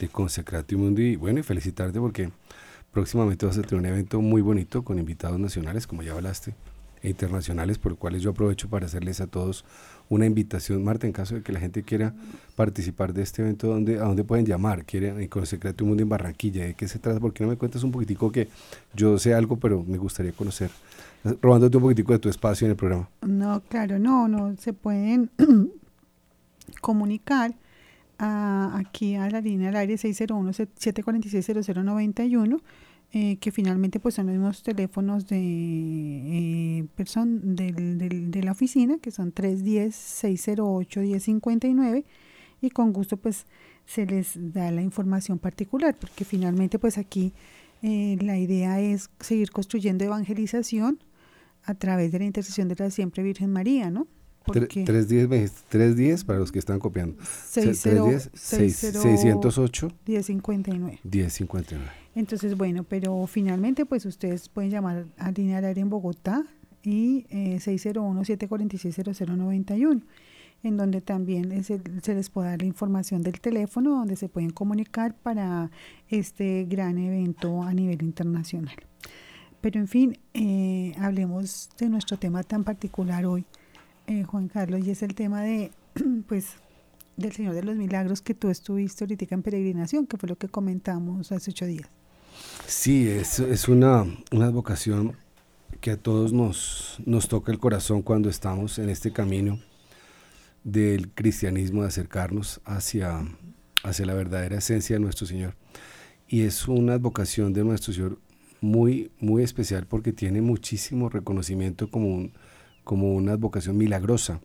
de 0.00 0.08
Consecratio 0.08 0.78
Mundi 0.78 1.16
bueno, 1.16 1.38
y 1.38 1.42
felicitarte 1.42 2.00
porque 2.00 2.30
próximamente 2.94 3.44
vas 3.44 3.58
a 3.58 3.62
tener 3.62 3.80
un 3.80 3.86
evento 3.86 4.22
muy 4.22 4.40
bonito 4.40 4.84
con 4.84 4.98
invitados 4.98 5.38
nacionales, 5.38 5.86
como 5.86 6.02
ya 6.02 6.12
hablaste, 6.12 6.54
e 7.02 7.10
internacionales, 7.10 7.76
por 7.76 7.92
los 7.92 7.98
cuales 7.98 8.22
yo 8.22 8.30
aprovecho 8.30 8.70
para 8.70 8.86
hacerles 8.86 9.20
a 9.20 9.26
todos 9.26 9.64
una 10.08 10.24
invitación, 10.24 10.82
Marta, 10.84 11.06
en 11.06 11.12
caso 11.12 11.34
de 11.34 11.42
que 11.42 11.52
la 11.52 11.60
gente 11.60 11.82
quiera 11.82 12.14
participar 12.56 13.12
de 13.12 13.22
este 13.22 13.42
evento, 13.42 13.66
¿dónde, 13.66 13.98
¿a 13.98 14.04
dónde 14.04 14.24
pueden 14.24 14.46
llamar? 14.46 14.84
¿Quieren 14.84 15.26
conocer 15.28 15.58
Creativo 15.58 15.88
Mundo 15.88 16.02
en 16.02 16.08
Barranquilla? 16.08 16.64
¿De 16.64 16.74
qué 16.74 16.88
se 16.88 16.98
trata? 16.98 17.20
¿Por 17.20 17.34
qué 17.34 17.44
no 17.44 17.50
me 17.50 17.56
cuentas 17.56 17.82
un 17.82 17.90
poquitico 17.90 18.30
que 18.30 18.48
yo 18.94 19.18
sé 19.18 19.34
algo, 19.34 19.56
pero 19.58 19.82
me 19.82 19.98
gustaría 19.98 20.32
conocer? 20.32 20.70
Robándote 21.42 21.76
un 21.76 21.82
poquitico 21.82 22.12
de 22.12 22.20
tu 22.20 22.28
espacio 22.28 22.66
en 22.66 22.70
el 22.70 22.76
programa. 22.76 23.08
No, 23.22 23.60
claro, 23.68 23.98
no, 23.98 24.28
no, 24.28 24.56
se 24.56 24.72
pueden 24.72 25.30
comunicar 26.80 27.54
aquí 28.24 29.16
a 29.16 29.28
la 29.30 29.40
línea 29.40 29.68
del 29.68 29.76
aire 29.76 29.94
601-746-0091 29.94 32.60
eh, 33.16 33.36
que 33.36 33.52
finalmente 33.52 34.00
pues 34.00 34.16
son 34.16 34.26
los 34.26 34.34
mismos 34.34 34.64
teléfonos 34.64 35.28
de, 35.28 35.38
eh, 35.38 36.84
de 36.96 38.42
la 38.42 38.50
oficina, 38.50 38.98
que 38.98 39.12
son 39.12 39.32
310-608-1059, 39.32 42.04
y 42.60 42.70
con 42.70 42.92
gusto 42.92 43.16
pues 43.16 43.46
se 43.86 44.04
les 44.04 44.32
da 44.52 44.72
la 44.72 44.82
información 44.82 45.38
particular, 45.38 45.96
porque 45.96 46.24
finalmente 46.24 46.80
pues 46.80 46.98
aquí 46.98 47.32
eh, 47.82 48.18
la 48.20 48.36
idea 48.36 48.80
es 48.80 49.10
seguir 49.20 49.52
construyendo 49.52 50.04
evangelización 50.04 50.98
a 51.62 51.74
través 51.74 52.10
de 52.10 52.18
la 52.18 52.24
intercesión 52.24 52.66
de 52.66 52.74
la 52.76 52.90
siempre 52.90 53.22
Virgen 53.22 53.52
María, 53.52 53.90
¿no? 53.90 54.08
Porque 54.44 54.84
310 54.84 56.24
para 56.24 56.38
los 56.38 56.52
que 56.52 56.58
están 56.58 56.78
copiando. 56.78 57.16
608 57.24 59.88
1059. 60.06 61.00
1059. 61.02 62.04
Entonces, 62.14 62.56
bueno, 62.56 62.84
pero 62.84 63.26
finalmente 63.26 63.84
pues 63.86 64.06
ustedes 64.06 64.48
pueden 64.48 64.70
llamar 64.70 65.06
a 65.18 65.32
línea 65.32 65.58
área 65.58 65.72
en 65.72 65.90
Bogotá 65.90 66.44
y 66.82 67.26
eh, 67.30 67.58
601-746-0091, 67.60 70.02
en 70.62 70.76
donde 70.76 71.00
también 71.00 71.64
se, 71.64 71.80
les 72.14 72.30
puede 72.30 72.50
dar 72.50 72.60
la 72.60 72.66
información 72.66 73.22
del 73.22 73.40
teléfono 73.40 73.90
donde 73.90 74.14
se 74.16 74.28
pueden 74.28 74.50
comunicar 74.50 75.16
para 75.16 75.72
este 76.08 76.66
gran 76.66 76.98
evento 76.98 77.62
a 77.62 77.72
nivel 77.72 78.02
internacional. 78.02 78.76
Pero 79.60 79.78
en 79.80 79.88
fin, 79.88 80.18
eh, 80.34 80.92
hablemos 80.98 81.70
de 81.78 81.88
nuestro 81.88 82.18
tema 82.18 82.42
tan 82.42 82.64
particular 82.64 83.24
hoy, 83.24 83.46
eh, 84.06 84.24
Juan 84.24 84.48
Carlos, 84.48 84.86
y 84.86 84.90
es 84.90 85.02
el 85.02 85.14
tema 85.14 85.42
de, 85.42 85.72
pues, 86.28 86.54
del 87.16 87.32
Señor 87.32 87.54
de 87.54 87.62
los 87.62 87.76
Milagros 87.76 88.22
que 88.22 88.34
tú 88.34 88.50
estuviste 88.50 89.04
ahorita 89.04 89.34
en 89.34 89.42
peregrinación, 89.42 90.06
que 90.06 90.16
fue 90.16 90.28
lo 90.28 90.36
que 90.36 90.48
comentamos 90.48 91.32
hace 91.32 91.50
ocho 91.50 91.66
días. 91.66 91.88
Sí, 92.66 93.08
es, 93.08 93.38
es 93.38 93.68
una, 93.68 94.04
una 94.32 94.50
vocación 94.50 95.16
que 95.80 95.92
a 95.92 95.96
todos 95.96 96.32
nos, 96.32 96.98
nos 97.04 97.28
toca 97.28 97.52
el 97.52 97.58
corazón 97.58 98.02
cuando 98.02 98.28
estamos 98.28 98.78
en 98.78 98.88
este 98.88 99.12
camino 99.12 99.60
del 100.64 101.10
cristianismo, 101.10 101.82
de 101.82 101.88
acercarnos 101.88 102.60
hacia, 102.64 103.24
hacia 103.82 104.06
la 104.06 104.14
verdadera 104.14 104.58
esencia 104.58 104.96
de 104.96 105.00
nuestro 105.00 105.26
Señor. 105.26 105.54
Y 106.26 106.42
es 106.42 106.66
una 106.66 106.96
vocación 106.96 107.52
de 107.52 107.64
nuestro 107.64 107.92
Señor 107.92 108.18
muy, 108.60 109.12
muy 109.20 109.42
especial 109.42 109.86
porque 109.86 110.12
tiene 110.12 110.40
muchísimo 110.40 111.10
reconocimiento 111.10 111.90
como, 111.90 112.30
como 112.84 113.14
una 113.14 113.36
vocación 113.36 113.76
milagrosa. 113.76 114.40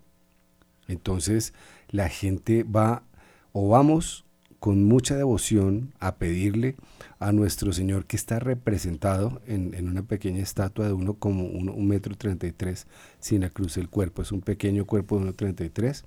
Entonces 0.88 1.54
la 1.90 2.10
gente 2.10 2.64
va 2.64 3.04
o 3.52 3.70
vamos 3.70 4.26
con 4.60 4.84
mucha 4.84 5.16
devoción 5.16 5.94
a 6.00 6.16
pedirle 6.16 6.76
a 7.20 7.32
nuestro 7.32 7.72
Señor 7.72 8.06
que 8.06 8.18
está 8.18 8.40
representado 8.40 9.42
en, 9.46 9.88
una 9.88 10.04
pequeña 10.04 10.42
estatua 10.42 10.88
de 10.88 10.94
uno 10.94 11.14
como 11.14 11.46
un 11.46 11.88
metro 11.88 12.16
treinta 12.16 12.46
y 12.46 12.52
tres 12.52 12.88
sin 13.20 13.42
la 13.42 13.50
cruz 13.50 13.76
del 13.76 13.90
cuerpo. 13.90 14.22
Es 14.22 14.32
un 14.32 14.42
pequeño 14.42 14.86
cuerpo 14.86 15.16
de 15.16 15.24
uno 15.24 15.34
treinta 15.34 15.64
y 15.64 15.70
tres. 15.70 16.06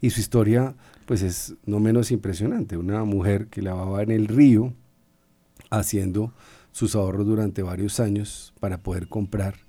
Y 0.00 0.10
su 0.10 0.20
historia 0.20 0.74
pues 1.06 1.22
es 1.22 1.54
no 1.66 1.80
menos 1.80 2.10
impresionante. 2.10 2.76
Una 2.76 3.04
mujer 3.04 3.48
que 3.48 3.62
lavaba 3.62 4.02
en 4.02 4.10
el 4.10 4.28
río 4.28 4.72
haciendo 5.70 6.32
sus 6.70 6.94
ahorros 6.94 7.26
durante 7.26 7.62
varios 7.62 8.00
años 8.00 8.52
para 8.60 8.78
poder 8.78 9.08
comprar 9.08 9.63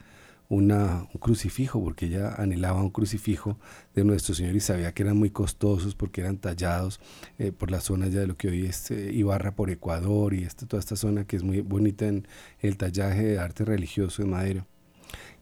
una, 0.50 1.08
un 1.14 1.20
crucifijo, 1.20 1.84
porque 1.84 2.06
ella 2.06 2.36
anhelaba 2.38 2.82
un 2.82 2.92
crucifijo 2.92 3.58
de 3.94 4.04
nuestro 4.04 4.36
Señor 4.36 4.56
y 4.56 4.60
sabía 4.60 4.94
que 4.94 5.04
eran 5.04 5.18
muy 5.18 5.30
costosos 5.30 5.96
porque 5.96 6.22
eran 6.22 6.38
tallados 6.38 7.00
eh, 7.40 7.52
por 7.52 7.72
la 7.72 7.82
zona 7.82 8.08
ya 8.08 8.20
de 8.20 8.28
lo 8.28 8.38
que 8.38 8.50
hoy 8.50 8.66
es 8.66 8.92
eh, 8.92 9.12
Ibarra 9.14 9.56
por 9.56 9.70
Ecuador 9.70 10.34
y 10.34 10.44
esta, 10.44 10.68
toda 10.68 10.80
esta 10.80 10.96
zona 10.96 11.26
que 11.26 11.36
es 11.36 11.44
muy 11.44 11.62
bonita 11.62 12.06
en 12.06 12.28
el 12.60 12.78
tallaje 12.78 13.24
de 13.24 13.40
arte 13.40 13.66
religioso 13.66 14.22
de 14.24 14.30
madera. 14.30 14.68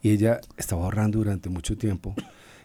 Y 0.01 0.11
ella 0.11 0.41
estaba 0.57 0.83
ahorrando 0.83 1.19
durante 1.19 1.49
mucho 1.49 1.77
tiempo, 1.77 2.13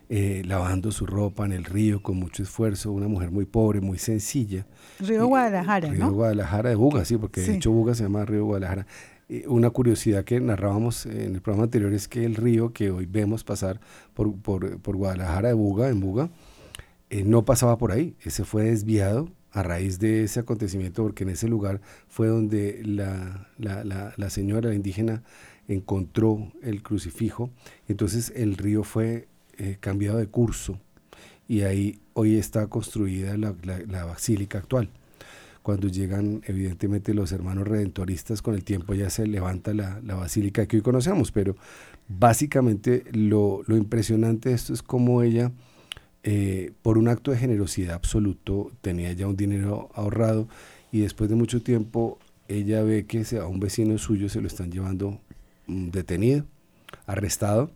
eh, 0.09 0.43
lavando 0.45 0.91
su 0.91 1.07
ropa 1.07 1.45
en 1.45 1.53
el 1.53 1.65
río 1.65 2.03
con 2.03 2.17
mucho 2.17 2.43
esfuerzo, 2.43 2.93
una 2.93 3.09
mujer 3.09 3.31
muy 3.31 3.45
pobre, 3.45 3.81
muy 3.81 3.99
sencilla. 3.99 4.67
Río 4.99 5.27
Guadalajara, 5.27 5.89
Río 5.89 6.11
Guadalajara 6.11 6.71
de 6.71 6.77
Buga, 6.77 7.05
sí, 7.05 7.17
porque 7.17 7.41
de 7.41 7.57
hecho 7.57 7.71
Buga 7.71 7.95
se 7.95 8.05
llama 8.05 8.25
Río 8.25 8.45
Guadalajara 8.45 8.87
una 9.47 9.71
curiosidad 9.71 10.25
que 10.25 10.41
narrábamos 10.41 11.05
en 11.07 11.35
el 11.35 11.43
programa 11.43 11.65
anterior 11.65 11.93
es 11.93 12.09
que 12.09 12.25
el 12.25 12.35
río 12.35 12.73
que 12.73 12.91
hoy 12.91 13.07
vemos 13.07 13.45
pasar 13.45 13.81
por, 14.15 14.35
por, 14.37 14.97
Guadalajara 14.97 15.49
de 15.49 15.55
Buga, 15.55 15.89
en 15.91 16.01
Buga, 16.01 16.31
eh, 17.11 17.25
no 17.25 17.45
pasaba 17.45 17.77
por 17.77 17.93
ahí. 17.93 18.17
Ese 18.23 18.45
fue 18.45 18.65
desviado 18.65 19.29
a 19.53 19.63
raíz 19.63 19.99
de 19.99 20.25
ese 20.25 20.41
acontecimiento, 20.41 21.03
porque 21.03 21.25
en 21.25 21.31
ese 21.31 21.49
lugar 21.49 21.81
fue 22.09 22.29
donde 22.29 22.83
la, 22.85 23.49
la, 23.59 23.85
la, 24.17 24.31
señora 24.31 24.75
indígena 24.75 25.23
encontró 25.69 26.51
el 26.63 26.83
crucifijo. 26.83 27.51
Entonces 27.87 28.33
el 28.35 28.57
río 28.57 28.83
fue 28.83 29.29
eh, 29.59 29.77
cambiado 29.81 30.19
de 30.19 30.27
curso 30.27 30.81
y 31.47 31.63
ahí 31.63 32.01
hoy 32.15 32.37
está 32.37 32.67
construida 32.69 33.37
la, 33.37 33.55
la 33.63 34.05
basílica 34.05 34.59
actual. 34.59 34.91
Cuando 35.63 35.89
llegan 35.89 36.43
evidentemente 36.47 37.15
los 37.15 37.33
hermanos 37.33 37.67
redentoristas, 37.69 38.43
con 38.43 38.55
el 38.55 38.65
tiempo 38.65 38.95
ya 38.95 39.11
se 39.11 39.27
levanta 39.27 39.75
la, 39.75 40.01
basílica 40.01 40.67
que 40.67 40.77
hoy 40.77 40.83
conocemos, 40.83 41.33
pero 41.33 41.57
básicamente 42.09 43.05
lo, 43.13 43.63
impresionante 43.69 44.51
de 44.51 44.55
esto 44.55 44.73
es 44.73 44.83
cómo 44.83 45.23
ella, 45.23 45.53
eh, 46.23 46.73
por 46.83 46.99
un 46.99 47.09
acto 47.09 47.31
de 47.31 47.39
generosidad 47.39 47.95
absoluto, 47.95 48.71
tenía 48.81 49.13
ya 49.13 49.27
un 49.27 49.37
dinero 49.37 49.91
ahorrado 49.95 50.49
y 50.91 51.01
después 51.01 51.29
de 51.31 51.37
mucho 51.37 51.63
tiempo 51.63 52.19
ella 52.49 52.83
ve 52.83 53.07
que 53.07 53.25
a 53.39 53.47
un 53.47 53.61
vecino 53.61 53.99
suyo 53.99 54.29
se 54.29 54.41
lo 54.41 54.47
están 54.47 54.73
llevando 54.73 55.21
mm, 55.67 55.91
detenido, 55.91 56.45
arrestado, 57.07 57.71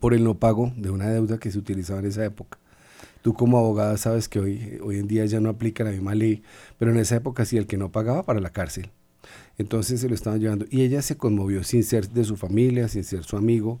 por 0.00 0.14
el 0.14 0.24
no 0.24 0.34
pago 0.38 0.72
de 0.76 0.90
una 0.90 1.08
deuda 1.08 1.38
que 1.38 1.50
se 1.50 1.58
utilizaba 1.58 2.00
en 2.00 2.06
esa 2.06 2.24
época. 2.24 2.58
Tú 3.22 3.34
como 3.34 3.56
abogada 3.56 3.96
sabes 3.96 4.28
que 4.28 4.40
hoy, 4.40 4.78
hoy 4.82 4.98
en 4.98 5.06
día 5.06 5.24
ya 5.26 5.40
no 5.40 5.48
aplica 5.48 5.84
la 5.84 5.92
misma 5.92 6.14
ley, 6.14 6.42
pero 6.78 6.90
en 6.90 6.98
esa 6.98 7.16
época 7.16 7.44
sí, 7.44 7.56
el 7.56 7.66
que 7.66 7.76
no 7.76 7.92
pagaba 7.92 8.24
para 8.24 8.40
la 8.40 8.50
cárcel. 8.50 8.90
Entonces 9.58 10.00
se 10.00 10.08
lo 10.08 10.14
estaban 10.14 10.40
llevando. 10.40 10.66
Y 10.70 10.82
ella 10.82 11.02
se 11.02 11.16
conmovió 11.16 11.62
sin 11.62 11.84
ser 11.84 12.08
de 12.08 12.24
su 12.24 12.36
familia, 12.36 12.88
sin 12.88 13.04
ser 13.04 13.22
su 13.22 13.36
amigo. 13.36 13.80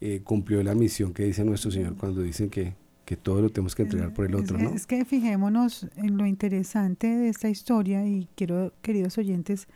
Eh, 0.00 0.22
cumplió 0.24 0.62
la 0.62 0.74
misión 0.74 1.12
que 1.12 1.24
dice 1.24 1.44
nuestro 1.44 1.70
Señor 1.70 1.96
cuando 1.96 2.22
dicen 2.22 2.48
que, 2.48 2.74
que 3.04 3.16
todo 3.16 3.42
lo 3.42 3.50
tenemos 3.50 3.74
que 3.74 3.82
entregar 3.82 4.14
por 4.14 4.24
el 4.24 4.34
otro. 4.34 4.58
Es, 4.58 4.72
es 4.72 4.86
que 4.86 5.04
fijémonos 5.04 5.86
en 5.96 6.16
lo 6.16 6.24
interesante 6.24 7.08
de 7.08 7.28
esta 7.28 7.50
historia 7.50 8.06
y 8.06 8.28
quiero, 8.36 8.72
queridos 8.80 9.18
oyentes, 9.18 9.66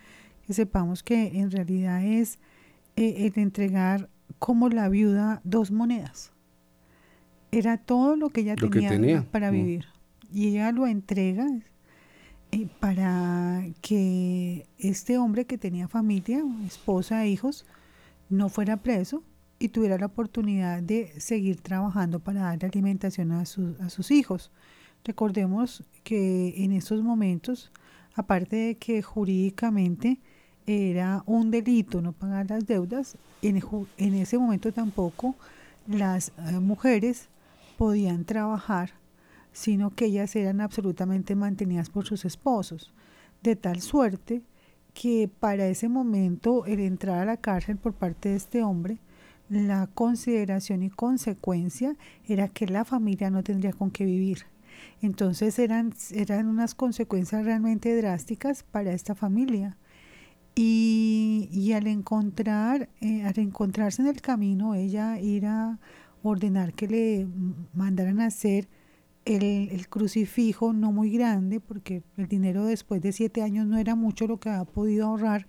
que 0.47 0.53
sepamos 0.53 1.03
que 1.03 1.39
en 1.39 1.51
realidad 1.51 2.03
es 2.03 2.39
eh, 2.95 3.27
el 3.27 3.41
entregar 3.41 4.09
como 4.39 4.69
la 4.69 4.89
viuda 4.89 5.41
dos 5.43 5.71
monedas 5.71 6.32
era 7.53 7.77
todo 7.77 8.15
lo 8.15 8.29
que 8.29 8.41
ella 8.41 8.55
tenía, 8.55 9.25
para 9.31 9.51
mm. 9.51 9.55
vivir. 9.55 9.85
Y 10.31 10.49
ella 10.49 10.71
lo 10.71 10.87
entrega 10.87 11.47
eh, 12.51 12.67
para 12.79 13.65
que 13.81 14.65
este 14.77 15.17
hombre 15.17 15.45
que 15.45 15.57
tenía 15.57 15.87
familia, 15.87 16.43
esposa 16.65 17.23
e 17.23 17.29
hijos, 17.29 17.65
no 18.29 18.49
fuera 18.49 18.77
preso 18.77 19.23
y 19.59 19.69
tuviera 19.69 19.97
la 19.97 20.07
oportunidad 20.07 20.81
de 20.81 21.13
seguir 21.19 21.61
trabajando 21.61 22.19
para 22.19 22.41
darle 22.41 22.67
alimentación 22.67 23.31
a, 23.31 23.41
a 23.41 23.45
sus 23.89 24.11
hijos. 24.11 24.51
Recordemos 25.05 25.83
que 26.03 26.63
en 26.63 26.71
estos 26.71 27.03
momentos, 27.03 27.71
aparte 28.15 28.55
de 28.55 28.75
que 28.75 29.01
jurídicamente 29.01 30.19
era 30.65 31.23
un 31.25 31.51
delito 31.51 32.01
no 32.01 32.13
pagar 32.13 32.49
las 32.49 32.65
deudas, 32.65 33.17
en, 33.41 33.61
en 33.97 34.13
ese 34.15 34.37
momento 34.37 34.71
tampoco 34.71 35.35
las 35.87 36.29
eh, 36.29 36.59
mujeres 36.59 37.29
podían 37.77 38.25
trabajar, 38.25 38.91
sino 39.51 39.91
que 39.91 40.05
ellas 40.05 40.35
eran 40.35 40.61
absolutamente 40.61 41.35
mantenidas 41.35 41.89
por 41.89 42.05
sus 42.05 42.25
esposos, 42.25 42.93
de 43.41 43.55
tal 43.55 43.81
suerte 43.81 44.43
que 44.93 45.29
para 45.39 45.67
ese 45.67 45.89
momento 45.89 46.65
el 46.65 46.79
entrar 46.79 47.19
a 47.19 47.25
la 47.25 47.37
cárcel 47.37 47.77
por 47.77 47.93
parte 47.93 48.29
de 48.29 48.35
este 48.35 48.63
hombre, 48.63 48.99
la 49.49 49.87
consideración 49.87 50.83
y 50.83 50.89
consecuencia 50.89 51.95
era 52.27 52.47
que 52.47 52.67
la 52.67 52.85
familia 52.85 53.29
no 53.29 53.43
tendría 53.43 53.73
con 53.73 53.91
qué 53.91 54.05
vivir. 54.05 54.45
Entonces 55.01 55.59
eran, 55.59 55.93
eran 56.11 56.47
unas 56.47 56.75
consecuencias 56.75 57.45
realmente 57.45 57.95
drásticas 57.95 58.63
para 58.63 58.93
esta 58.93 59.15
familia. 59.15 59.77
Y, 60.55 61.71
al 61.75 61.87
encontrar, 61.87 62.89
eh, 63.01 63.23
al 63.23 63.39
encontrarse 63.39 64.03
en 64.03 64.07
el 64.07 64.21
camino, 64.21 64.75
ella 64.75 65.19
ir 65.19 65.47
ordenar 66.23 66.73
que 66.73 66.87
le 66.87 67.27
mandaran 67.73 68.21
a 68.21 68.27
hacer 68.27 68.67
el, 69.25 69.87
crucifijo 69.87 70.73
no 70.73 70.91
muy 70.91 71.11
grande, 71.11 71.59
porque 71.59 72.03
el 72.17 72.27
dinero 72.27 72.65
después 72.65 73.01
de 73.01 73.11
siete 73.11 73.41
años 73.41 73.67
no 73.67 73.77
era 73.77 73.95
mucho 73.95 74.27
lo 74.27 74.39
que 74.39 74.49
había 74.49 74.65
podido 74.65 75.07
ahorrar 75.07 75.47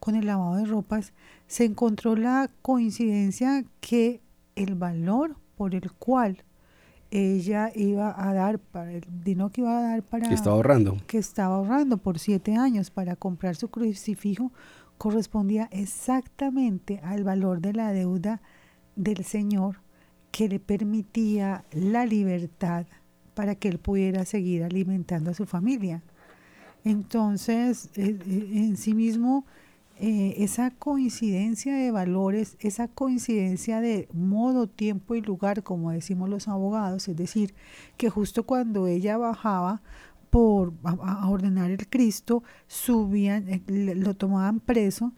con 0.00 0.14
el 0.14 0.26
lavado 0.26 0.56
de 0.56 0.66
ropas, 0.66 1.14
se 1.46 1.64
encontró 1.64 2.16
la 2.16 2.50
coincidencia 2.60 3.64
que 3.80 4.20
el 4.54 4.74
valor 4.74 5.36
por 5.56 5.74
el 5.74 5.92
cual 5.92 6.44
ella 7.10 7.70
iba 7.74 8.14
a 8.16 8.34
dar 8.34 8.58
para 8.58 8.92
el 8.92 9.04
dinero 9.22 9.50
que 9.50 9.60
iba 9.62 9.78
a 9.78 9.82
dar 9.82 10.02
para 10.02 10.28
que 10.28 10.34
estaba 10.34 10.56
ahorrando. 10.56 10.96
que 11.06 11.18
estaba 11.18 11.56
ahorrando 11.56 11.96
por 11.96 12.18
siete 12.18 12.56
años 12.56 12.90
para 12.90 13.16
comprar 13.16 13.56
su 13.56 13.68
crucifijo 13.68 14.52
correspondía 14.98 15.68
exactamente 15.70 17.00
al 17.02 17.24
valor 17.24 17.60
de 17.60 17.72
la 17.72 17.92
deuda 17.92 18.42
del 18.96 19.24
Señor 19.24 19.83
que 20.34 20.48
le 20.48 20.58
permitía 20.58 21.64
la 21.70 22.06
libertad 22.06 22.86
para 23.34 23.54
que 23.54 23.68
él 23.68 23.78
pudiera 23.78 24.24
seguir 24.24 24.64
alimentando 24.64 25.30
a 25.30 25.34
su 25.34 25.46
familia. 25.46 26.02
Entonces, 26.82 27.88
eh, 27.94 28.18
eh, 28.26 28.50
en 28.52 28.76
sí 28.76 28.94
mismo, 28.94 29.46
eh, 30.00 30.34
esa 30.38 30.72
coincidencia 30.72 31.76
de 31.76 31.92
valores, 31.92 32.56
esa 32.58 32.88
coincidencia 32.88 33.80
de 33.80 34.08
modo, 34.12 34.66
tiempo 34.66 35.14
y 35.14 35.20
lugar, 35.20 35.62
como 35.62 35.92
decimos 35.92 36.28
los 36.28 36.48
abogados, 36.48 37.06
es 37.06 37.16
decir, 37.16 37.54
que 37.96 38.10
justo 38.10 38.42
cuando 38.42 38.88
ella 38.88 39.16
bajaba 39.16 39.82
por 40.30 40.72
a, 40.82 41.28
ordenar 41.28 41.70
el 41.70 41.86
Cristo, 41.88 42.42
subían, 42.66 43.62
lo 43.68 44.14
tomaban 44.14 44.58
preso, 44.58 45.12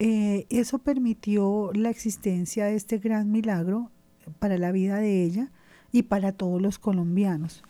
eso 0.00 0.80
permitió 0.80 1.70
la 1.72 1.90
existencia 1.90 2.64
de 2.64 2.74
este 2.74 2.98
gran 2.98 3.30
milagro 3.30 3.92
para 4.38 4.58
la 4.58 4.72
vida 4.72 4.98
de 4.98 5.24
ella 5.24 5.50
y 5.92 6.02
para 6.02 6.32
todos 6.32 6.60
los 6.60 6.78
colombianos. 6.78 7.62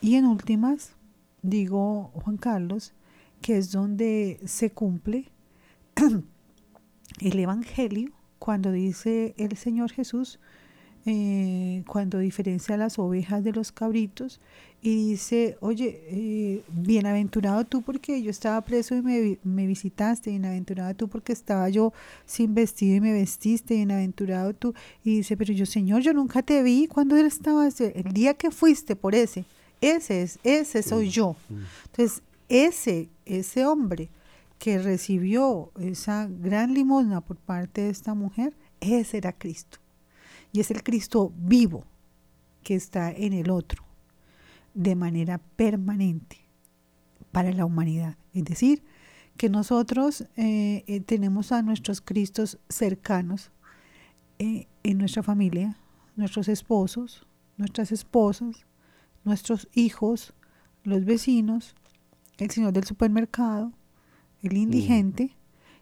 Y 0.00 0.16
en 0.16 0.26
últimas, 0.26 0.92
digo 1.42 2.10
Juan 2.14 2.36
Carlos, 2.36 2.92
que 3.40 3.56
es 3.58 3.72
donde 3.72 4.40
se 4.44 4.70
cumple 4.70 5.30
el 7.20 7.38
Evangelio 7.38 8.12
cuando 8.38 8.72
dice 8.72 9.34
el 9.38 9.56
Señor 9.56 9.92
Jesús, 9.92 10.38
eh, 11.08 11.84
cuando 11.86 12.18
diferencia 12.18 12.76
las 12.76 12.98
ovejas 12.98 13.44
de 13.44 13.52
los 13.52 13.70
cabritos 13.70 14.40
y 14.82 15.10
dice, 15.10 15.56
oye, 15.60 16.02
eh, 16.08 16.62
bienaventurado 16.68 17.64
tú 17.64 17.82
porque 17.82 18.20
yo 18.22 18.30
estaba 18.30 18.60
preso 18.62 18.96
y 18.96 19.02
me, 19.02 19.38
me, 19.44 19.66
visitaste, 19.66 20.30
bienaventurado 20.30 20.94
tú 20.94 21.06
porque 21.06 21.32
estaba 21.32 21.68
yo 21.68 21.92
sin 22.24 22.54
vestido 22.54 22.96
y 22.96 23.00
me 23.00 23.12
vestiste, 23.12 23.74
bienaventurado 23.74 24.52
tú. 24.52 24.74
Y 25.04 25.18
dice, 25.18 25.36
pero 25.36 25.52
yo 25.52 25.64
Señor, 25.64 26.02
yo 26.02 26.12
nunca 26.12 26.42
te 26.42 26.62
vi 26.64 26.88
cuando 26.88 27.16
él 27.16 27.26
estaba, 27.26 27.68
el 27.68 28.12
día 28.12 28.34
que 28.34 28.50
fuiste 28.50 28.96
por 28.96 29.14
ese, 29.14 29.44
ese 29.80 30.22
es, 30.22 30.40
ese 30.42 30.82
soy 30.82 31.08
yo. 31.08 31.36
Entonces, 31.86 32.22
ese, 32.48 33.08
ese 33.24 33.64
hombre 33.64 34.08
que 34.58 34.78
recibió 34.78 35.70
esa 35.78 36.28
gran 36.28 36.74
limosna 36.74 37.20
por 37.20 37.36
parte 37.36 37.82
de 37.82 37.90
esta 37.90 38.14
mujer, 38.14 38.54
ese 38.80 39.18
era 39.18 39.32
Cristo. 39.32 39.78
Y 40.52 40.60
es 40.60 40.70
el 40.70 40.82
Cristo 40.82 41.32
vivo 41.36 41.84
que 42.62 42.74
está 42.74 43.12
en 43.12 43.32
el 43.32 43.50
otro 43.50 43.84
de 44.74 44.94
manera 44.94 45.38
permanente 45.38 46.38
para 47.32 47.52
la 47.52 47.64
humanidad. 47.64 48.16
Es 48.34 48.44
decir, 48.44 48.82
que 49.36 49.48
nosotros 49.48 50.22
eh, 50.36 50.84
eh, 50.86 51.00
tenemos 51.00 51.52
a 51.52 51.62
nuestros 51.62 52.00
Cristos 52.00 52.58
cercanos 52.68 53.50
eh, 54.38 54.66
en 54.82 54.98
nuestra 54.98 55.22
familia, 55.22 55.78
nuestros 56.16 56.48
esposos, 56.48 57.26
nuestras 57.56 57.92
esposas, 57.92 58.66
nuestros 59.24 59.68
hijos, 59.74 60.34
los 60.84 61.04
vecinos, 61.04 61.74
el 62.38 62.50
señor 62.50 62.72
del 62.72 62.84
supermercado, 62.84 63.72
el 64.42 64.54
mm. 64.54 64.56
indigente, 64.56 65.36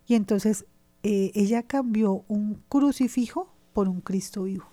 y 0.07 0.14
entonces 0.14 0.66
ella 1.03 1.62
cambió 1.62 2.24
un 2.29 2.62
crucifijo 2.68 3.54
por 3.74 3.88
un 3.88 4.00
Cristo 4.00 4.44
vivo. 4.44 4.64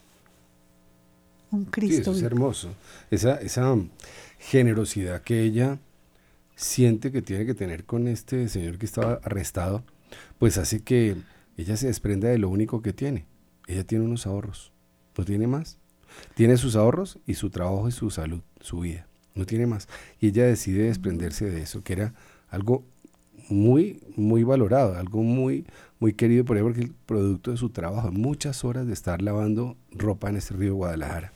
Un 1.51 1.65
Cristo 1.65 2.13
sí, 2.13 2.19
es 2.19 2.23
hermoso. 2.23 2.73
Esa, 3.09 3.35
esa 3.41 3.75
generosidad 4.39 5.21
que 5.21 5.43
ella 5.43 5.79
siente 6.55 7.11
que 7.11 7.21
tiene 7.21 7.45
que 7.45 7.55
tener 7.55 7.83
con 7.83 8.07
este 8.07 8.47
señor 8.47 8.77
que 8.77 8.85
estaba 8.85 9.19
arrestado, 9.23 9.83
pues 10.37 10.57
hace 10.57 10.81
que 10.81 11.17
ella 11.57 11.75
se 11.75 11.87
desprenda 11.87 12.29
de 12.29 12.37
lo 12.37 12.47
único 12.47 12.81
que 12.81 12.93
tiene. 12.93 13.25
Ella 13.67 13.83
tiene 13.83 14.05
unos 14.05 14.25
ahorros, 14.27 14.71
no 15.17 15.25
tiene 15.25 15.47
más. 15.47 15.77
Tiene 16.35 16.57
sus 16.57 16.75
ahorros 16.75 17.19
y 17.25 17.33
su 17.33 17.49
trabajo 17.49 17.87
y 17.87 17.91
su 17.91 18.09
salud, 18.09 18.41
su 18.59 18.81
vida, 18.81 19.07
no 19.33 19.45
tiene 19.45 19.65
más. 19.65 19.87
Y 20.19 20.27
ella 20.27 20.45
decide 20.45 20.83
desprenderse 20.83 21.49
de 21.49 21.61
eso, 21.61 21.83
que 21.83 21.93
era 21.93 22.13
algo 22.49 22.85
muy, 23.49 24.01
muy 24.15 24.43
valorado, 24.43 24.95
algo 24.95 25.23
muy, 25.23 25.65
muy 25.99 26.13
querido 26.13 26.45
por 26.45 26.57
ella, 26.57 26.63
porque 26.63 26.81
el 26.81 26.93
producto 27.05 27.51
de 27.51 27.57
su 27.57 27.69
trabajo, 27.69 28.11
muchas 28.11 28.63
horas 28.63 28.87
de 28.87 28.93
estar 28.93 29.21
lavando 29.21 29.75
ropa 29.91 30.29
en 30.29 30.37
este 30.37 30.55
río 30.55 30.75
Guadalajara. 30.75 31.33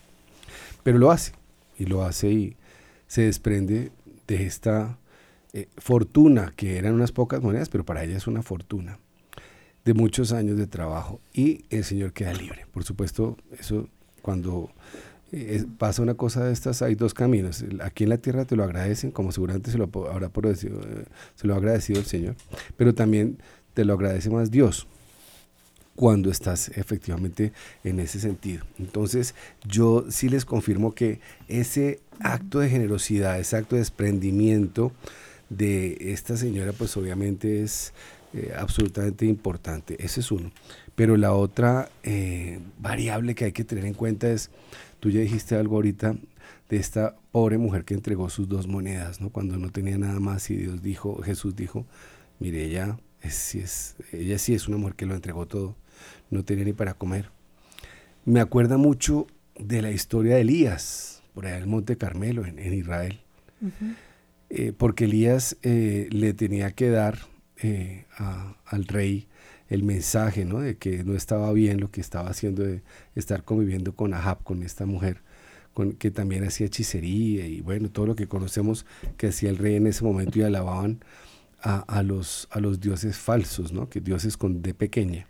Pero 0.83 0.97
lo 0.97 1.11
hace, 1.11 1.33
y 1.77 1.85
lo 1.85 2.03
hace 2.03 2.31
y 2.31 2.57
se 3.07 3.23
desprende 3.23 3.91
de 4.27 4.45
esta 4.45 4.97
eh, 5.53 5.67
fortuna, 5.77 6.53
que 6.55 6.77
eran 6.77 6.93
unas 6.93 7.11
pocas 7.11 7.41
monedas, 7.41 7.69
pero 7.69 7.85
para 7.85 8.03
ella 8.03 8.17
es 8.17 8.27
una 8.27 8.41
fortuna, 8.41 8.99
de 9.83 9.93
muchos 9.93 10.31
años 10.31 10.57
de 10.57 10.67
trabajo, 10.67 11.21
y 11.33 11.65
el 11.69 11.83
Señor 11.83 12.13
queda 12.13 12.33
libre. 12.33 12.65
Por 12.71 12.83
supuesto, 12.83 13.37
eso 13.59 13.87
cuando 14.21 14.71
eh, 15.31 15.65
pasa 15.77 16.01
una 16.01 16.13
cosa 16.13 16.45
de 16.45 16.53
estas, 16.53 16.81
hay 16.81 16.95
dos 16.95 17.13
caminos. 17.13 17.65
Aquí 17.81 18.03
en 18.03 18.09
la 18.09 18.17
tierra 18.17 18.45
te 18.45 18.55
lo 18.55 18.63
agradecen, 18.63 19.11
como 19.11 19.31
seguramente 19.31 19.71
se 19.71 19.77
lo 19.77 19.89
habrá 20.09 20.27
eh, 20.27 21.05
se 21.35 21.47
lo 21.47 21.53
ha 21.53 21.57
agradecido 21.57 21.99
el 21.99 22.05
Señor, 22.05 22.35
pero 22.77 22.93
también 22.93 23.39
te 23.73 23.85
lo 23.85 23.93
agradece 23.93 24.29
más 24.29 24.51
Dios 24.51 24.87
cuando 25.95 26.29
estás 26.29 26.69
efectivamente 26.75 27.53
en 27.83 27.99
ese 27.99 28.19
sentido. 28.19 28.65
Entonces, 28.77 29.33
yo 29.67 30.05
sí 30.09 30.29
les 30.29 30.45
confirmo 30.45 30.93
que 30.93 31.19
ese 31.47 32.01
acto 32.19 32.59
de 32.59 32.69
generosidad, 32.69 33.39
ese 33.39 33.57
acto 33.57 33.75
de 33.75 33.79
desprendimiento 33.79 34.91
de 35.49 35.97
esta 36.13 36.37
señora, 36.37 36.73
pues 36.73 36.95
obviamente 36.97 37.63
es 37.63 37.93
eh, 38.33 38.53
absolutamente 38.57 39.25
importante. 39.25 39.95
Ese 40.03 40.19
es 40.19 40.31
uno. 40.31 40.51
Pero 40.95 41.17
la 41.17 41.33
otra 41.33 41.89
variable 42.79 43.35
que 43.35 43.45
hay 43.45 43.51
que 43.51 43.65
tener 43.65 43.85
en 43.85 43.93
cuenta 43.93 44.29
es, 44.29 44.49
tú 44.99 45.09
ya 45.09 45.21
dijiste 45.21 45.55
algo 45.55 45.75
ahorita 45.75 46.15
de 46.69 46.77
esta 46.77 47.15
pobre 47.31 47.57
mujer 47.57 47.85
que 47.85 47.93
entregó 47.93 48.29
sus 48.29 48.47
dos 48.47 48.67
monedas, 48.67 49.21
¿no? 49.21 49.29
Cuando 49.29 49.57
no 49.57 49.69
tenía 49.71 49.97
nada 49.97 50.19
más 50.19 50.49
y 50.49 50.55
Dios 50.55 50.81
dijo, 50.81 51.21
Jesús 51.21 51.55
dijo, 51.55 51.85
mire, 52.39 52.63
ella, 52.65 52.97
es, 53.21 53.55
es, 53.55 53.95
ella 54.11 54.37
sí 54.37 54.53
es 54.53 54.67
una 54.67 54.77
mujer 54.77 54.95
que 54.95 55.05
lo 55.05 55.15
entregó 55.15 55.45
todo 55.45 55.75
no 56.29 56.43
tenía 56.43 56.65
ni 56.65 56.73
para 56.73 56.93
comer. 56.93 57.29
Me 58.25 58.39
acuerda 58.39 58.77
mucho 58.77 59.27
de 59.57 59.81
la 59.81 59.91
historia 59.91 60.35
de 60.35 60.41
Elías, 60.41 61.23
por 61.33 61.45
allá 61.45 61.57
en 61.57 61.63
el 61.63 61.69
Monte 61.69 61.97
Carmelo, 61.97 62.45
en, 62.45 62.73
Israel. 62.73 63.19
Eh, 64.49 64.73
porque 64.77 65.05
Elías 65.05 65.57
eh, 65.63 66.07
le 66.11 66.33
tenía 66.33 66.71
que 66.71 66.89
dar 66.89 67.17
eh, 67.57 68.05
al 68.65 68.85
rey 68.85 69.27
el 69.69 69.83
mensaje 69.83 70.45
¿no? 70.45 70.59
de 70.59 70.77
que 70.77 71.03
no 71.03 71.15
estaba 71.15 71.51
bien 71.53 71.79
lo 71.79 71.91
que 71.91 72.01
estaba 72.01 72.29
haciendo 72.29 72.63
de 72.63 72.83
estar 73.15 73.43
conviviendo 73.43 73.95
con 73.95 74.13
Ahab, 74.13 74.43
con 74.43 74.63
esta 74.63 74.85
mujer, 74.85 75.21
con, 75.73 75.93
que 75.93 76.11
también 76.11 76.43
hacía 76.43 76.67
hechicería 76.67 77.47
y 77.47 77.61
bueno, 77.61 77.89
todo 77.89 78.05
lo 78.05 78.15
que 78.15 78.27
conocemos 78.27 78.85
que 79.17 79.27
hacía 79.27 79.49
el 79.49 79.57
rey 79.57 79.75
en 79.75 79.87
ese 79.87 80.03
momento 80.03 80.39
y 80.39 80.43
alababan 80.43 80.99
a, 81.61 82.03
los, 82.03 82.47
a 82.51 82.59
los 82.59 82.79
dioses 82.79 83.17
falsos, 83.17 83.73
¿no? 83.73 83.89
que 83.89 83.99
dioses 83.99 84.37
con 84.37 84.61
de 84.61 84.75
pequeña. 84.75 85.25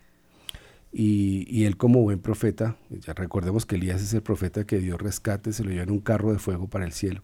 Y, 0.91 1.65
él 1.65 1.75
como 1.75 2.01
buen 2.01 2.19
profeta, 2.19 2.77
ya 2.89 3.13
recordemos 3.13 3.65
que 3.65 3.75
Elías 3.75 4.01
es 4.01 4.13
el 4.13 4.21
profeta 4.21 4.65
que 4.65 4.79
dio 4.79 4.97
rescate, 4.97 5.51
se 5.51 5.63
lo 5.63 5.71
llevó 5.71 5.83
en 5.83 5.91
un 5.91 5.99
carro 5.99 6.31
de 6.31 6.39
fuego 6.39 6.67
para 6.67 6.85
el 6.85 6.93
cielo. 6.93 7.21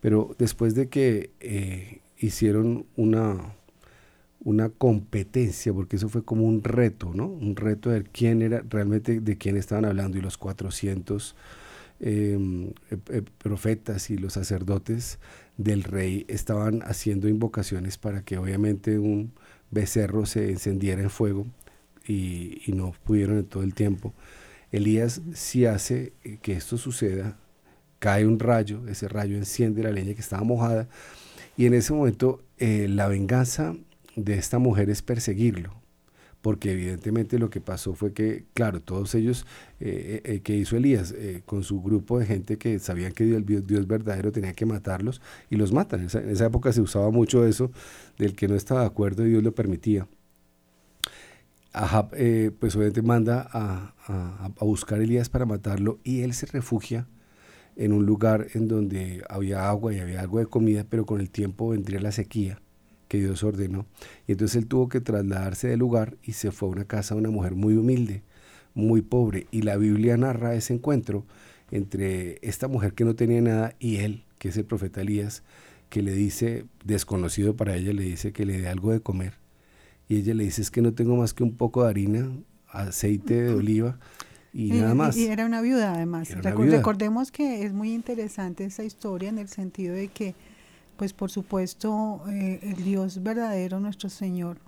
Pero 0.00 0.34
después 0.38 0.74
de 0.74 0.88
que 0.88 1.30
eh, 1.40 2.00
hicieron 2.18 2.86
una, 2.96 3.54
una 4.44 4.70
competencia, 4.70 5.72
porque 5.72 5.96
eso 5.96 6.08
fue 6.08 6.24
como 6.24 6.44
un 6.44 6.64
reto, 6.64 7.12
¿no? 7.14 7.26
Un 7.26 7.56
reto 7.56 7.90
de 7.90 8.02
quién 8.02 8.42
era, 8.42 8.62
realmente 8.68 9.20
de 9.20 9.38
quién 9.38 9.56
estaban 9.56 9.84
hablando, 9.84 10.18
y 10.18 10.20
los 10.20 10.36
400 10.38 11.36
em, 12.00 12.70
eh, 12.90 12.98
eh, 13.10 13.22
profetas 13.38 14.10
y 14.10 14.18
los 14.18 14.32
sacerdotes 14.32 15.18
del 15.56 15.84
rey 15.84 16.24
estaban 16.28 16.82
haciendo 16.82 17.28
invocaciones 17.28 17.98
para 17.98 18.22
que 18.22 18.38
obviamente 18.38 18.98
un 18.98 19.32
becerro 19.70 20.26
se 20.26 20.50
encendiera 20.50 21.02
en 21.02 21.10
fuego 21.10 21.46
y, 22.06 22.62
no 22.74 22.94
pudieron 23.04 23.38
en 23.38 23.44
todo 23.44 23.62
el 23.62 23.74
tiempo. 23.74 24.12
Elías 24.72 25.20
si 25.34 25.66
hace 25.66 26.14
que 26.42 26.54
esto 26.54 26.78
suceda, 26.78 27.36
cae 27.98 28.26
un 28.26 28.40
rayo, 28.40 28.88
ese 28.88 29.06
rayo 29.06 29.36
enciende 29.36 29.82
la 29.82 29.92
leña 29.92 30.14
que 30.14 30.20
estaba 30.20 30.42
mojada 30.42 30.88
y 31.56 31.66
en 31.66 31.74
ese 31.74 31.92
momento 31.92 32.42
eh, 32.58 32.88
la 32.88 33.06
venganza 33.06 33.76
de 34.16 34.34
esta 34.34 34.58
mujer 34.58 34.90
es 34.90 35.02
perseguirlo, 35.02 35.74
porque 36.40 36.72
evidentemente 36.72 37.38
lo 37.38 37.50
que 37.50 37.60
pasó 37.60 37.94
fue 37.94 38.12
que, 38.12 38.44
claro, 38.54 38.80
todos 38.80 39.14
ellos 39.14 39.46
eh, 39.80 40.20
eh, 40.24 40.40
que 40.40 40.56
hizo 40.56 40.76
Elías 40.76 41.14
con 41.46 41.62
su 41.62 41.80
grupo 41.80 42.18
de 42.18 42.26
gente 42.26 42.58
que 42.58 42.78
sabían 42.78 43.12
que 43.12 43.24
Dios, 43.24 43.66
Dios 43.66 43.86
verdadero 43.86 44.32
tenía 44.32 44.52
que 44.52 44.66
matarlos 44.66 45.22
y 45.50 45.56
los 45.56 45.72
matan. 45.72 46.00
En 46.00 46.06
esa, 46.06 46.46
época 46.46 46.72
se 46.72 46.80
usaba 46.80 47.10
mucho 47.10 47.46
eso 47.46 47.70
del 48.18 48.34
que 48.34 48.48
no 48.48 48.54
estaba 48.54 48.80
de 48.80 48.86
acuerdo 48.86 49.24
y 49.26 49.30
Dios 49.30 49.42
lo 49.42 49.54
permitía. 49.54 50.08
Ahab, 51.72 52.10
eh, 52.14 52.50
pues 52.58 52.76
obviamente 52.76 53.00
manda 53.00 53.48
a, 53.50 53.94
buscar 54.60 55.00
a 55.00 55.04
Elías 55.04 55.28
para 55.30 55.46
matarlo 55.46 56.00
y 56.04 56.20
él 56.20 56.34
se 56.34 56.46
refugia 56.46 57.06
en 57.76 57.92
un 57.92 58.04
lugar 58.04 58.48
en 58.52 58.68
donde 58.68 59.24
había 59.30 59.68
agua 59.70 59.94
y 59.94 59.98
había 60.00 60.20
algo 60.20 60.38
de 60.38 60.46
comida, 60.46 60.84
pero 60.88 61.06
con 61.06 61.20
el 61.20 61.30
tiempo 61.30 61.70
vendría 61.70 62.00
la 62.00 62.12
sequía 62.12 62.60
que 63.12 63.18
Dios 63.18 63.44
ordenó. 63.44 63.84
Y 64.26 64.32
entonces 64.32 64.56
él 64.56 64.66
tuvo 64.66 64.88
que 64.88 65.02
trasladarse 65.02 65.68
del 65.68 65.80
lugar 65.80 66.16
y 66.22 66.32
se 66.32 66.50
fue 66.50 66.70
a 66.70 66.72
una 66.72 66.84
casa 66.86 67.14
de 67.14 67.20
una 67.20 67.30
mujer 67.30 67.54
muy 67.54 67.74
humilde, 67.74 68.22
muy 68.72 69.02
pobre. 69.02 69.46
Y 69.50 69.62
la 69.62 69.76
Biblia 69.76 70.16
narra 70.16 70.54
ese 70.54 70.72
encuentro 70.72 71.26
entre 71.70 72.38
esta 72.40 72.68
mujer 72.68 72.94
que 72.94 73.04
no 73.04 73.14
tenía 73.14 73.42
nada 73.42 73.74
y 73.78 73.96
él, 73.96 74.24
que 74.38 74.48
es 74.48 74.56
el 74.56 74.64
profeta 74.64 75.02
Elías, 75.02 75.42
que 75.90 76.00
le 76.00 76.12
dice, 76.12 76.64
desconocido 76.84 77.54
para 77.54 77.76
ella, 77.76 77.92
le 77.92 78.02
dice 78.02 78.32
que 78.32 78.46
le 78.46 78.58
dé 78.58 78.68
algo 78.68 78.92
de 78.92 79.00
comer 79.00 79.34
y 80.08 80.16
ella 80.16 80.34
le 80.34 80.44
dice 80.44 80.62
es 80.62 80.70
que 80.70 80.82
no 80.82 80.92
tengo 80.94 81.16
más 81.16 81.34
que 81.34 81.42
un 81.42 81.54
poco 81.54 81.84
de 81.84 81.90
harina, 81.90 82.30
aceite 82.68 83.42
de 83.42 83.54
oliva 83.54 83.98
y, 84.52 84.72
nada 84.72 84.94
más. 84.94 85.16
Y 85.16 85.26
era 85.26 85.46
una 85.46 85.60
viuda 85.62 85.94
además. 85.94 86.30
Recordemos 86.30 87.30
que 87.30 87.64
es 87.64 87.72
muy 87.72 87.92
interesante 87.92 88.64
esa 88.64 88.84
historia 88.84 89.28
en 89.28 89.38
el 89.38 89.48
sentido 89.48 89.94
de 89.94 90.08
que, 90.08 90.34
pues 90.96 91.12
por 91.12 91.30
supuesto, 91.30 92.22
eh, 92.28 92.60
el 92.62 92.84
Dios 92.84 93.22
verdadero, 93.22 93.80
nuestro 93.80 94.08
Señor, 94.08 94.58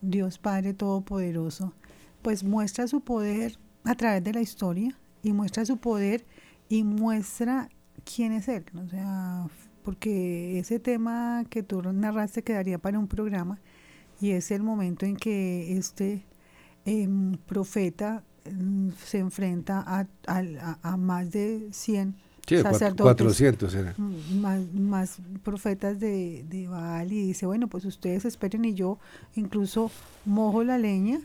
Dios 0.00 0.38
Padre 0.38 0.74
Todopoderoso, 0.74 1.74
pues 2.22 2.44
muestra 2.44 2.86
su 2.86 3.00
poder 3.00 3.58
a 3.84 3.94
través 3.94 4.22
de 4.24 4.32
la 4.32 4.40
historia 4.40 4.96
y 5.22 5.32
muestra 5.32 5.64
su 5.64 5.78
poder 5.78 6.24
y 6.68 6.84
muestra 6.84 7.68
quién 8.04 8.32
es 8.32 8.48
Él. 8.48 8.64
O 8.74 8.88
sea, 8.88 9.46
porque 9.82 10.58
ese 10.58 10.78
tema 10.78 11.44
que 11.48 11.62
tú 11.62 11.82
narraste 11.82 12.42
quedaría 12.42 12.78
para 12.78 12.98
un 12.98 13.08
programa 13.08 13.58
y 14.20 14.32
es 14.32 14.50
el 14.50 14.62
momento 14.62 15.06
en 15.06 15.16
que 15.16 15.76
este 15.76 16.24
em, 16.84 17.36
profeta 17.46 18.24
em, 18.44 18.92
se 18.92 19.18
enfrenta 19.18 19.84
a, 19.86 20.06
a, 20.82 20.96
más 20.96 21.30
de 21.30 21.68
100 21.72 22.16
sacerdotes, 22.48 23.02
400 23.02 23.74
eran. 23.74 23.94
Mm, 23.96 24.40
más, 24.40 24.72
más 24.74 25.18
profetas 25.42 26.00
de, 26.00 26.44
de, 26.48 26.68
Baal 26.68 27.12
y 27.12 27.26
dice, 27.28 27.46
bueno, 27.46 27.68
pues 27.68 27.84
ustedes 27.84 28.24
esperen 28.24 28.64
y 28.64 28.74
yo 28.74 28.98
incluso 29.36 29.90
mojo 30.24 30.64
la 30.64 30.78
leña 30.78 31.20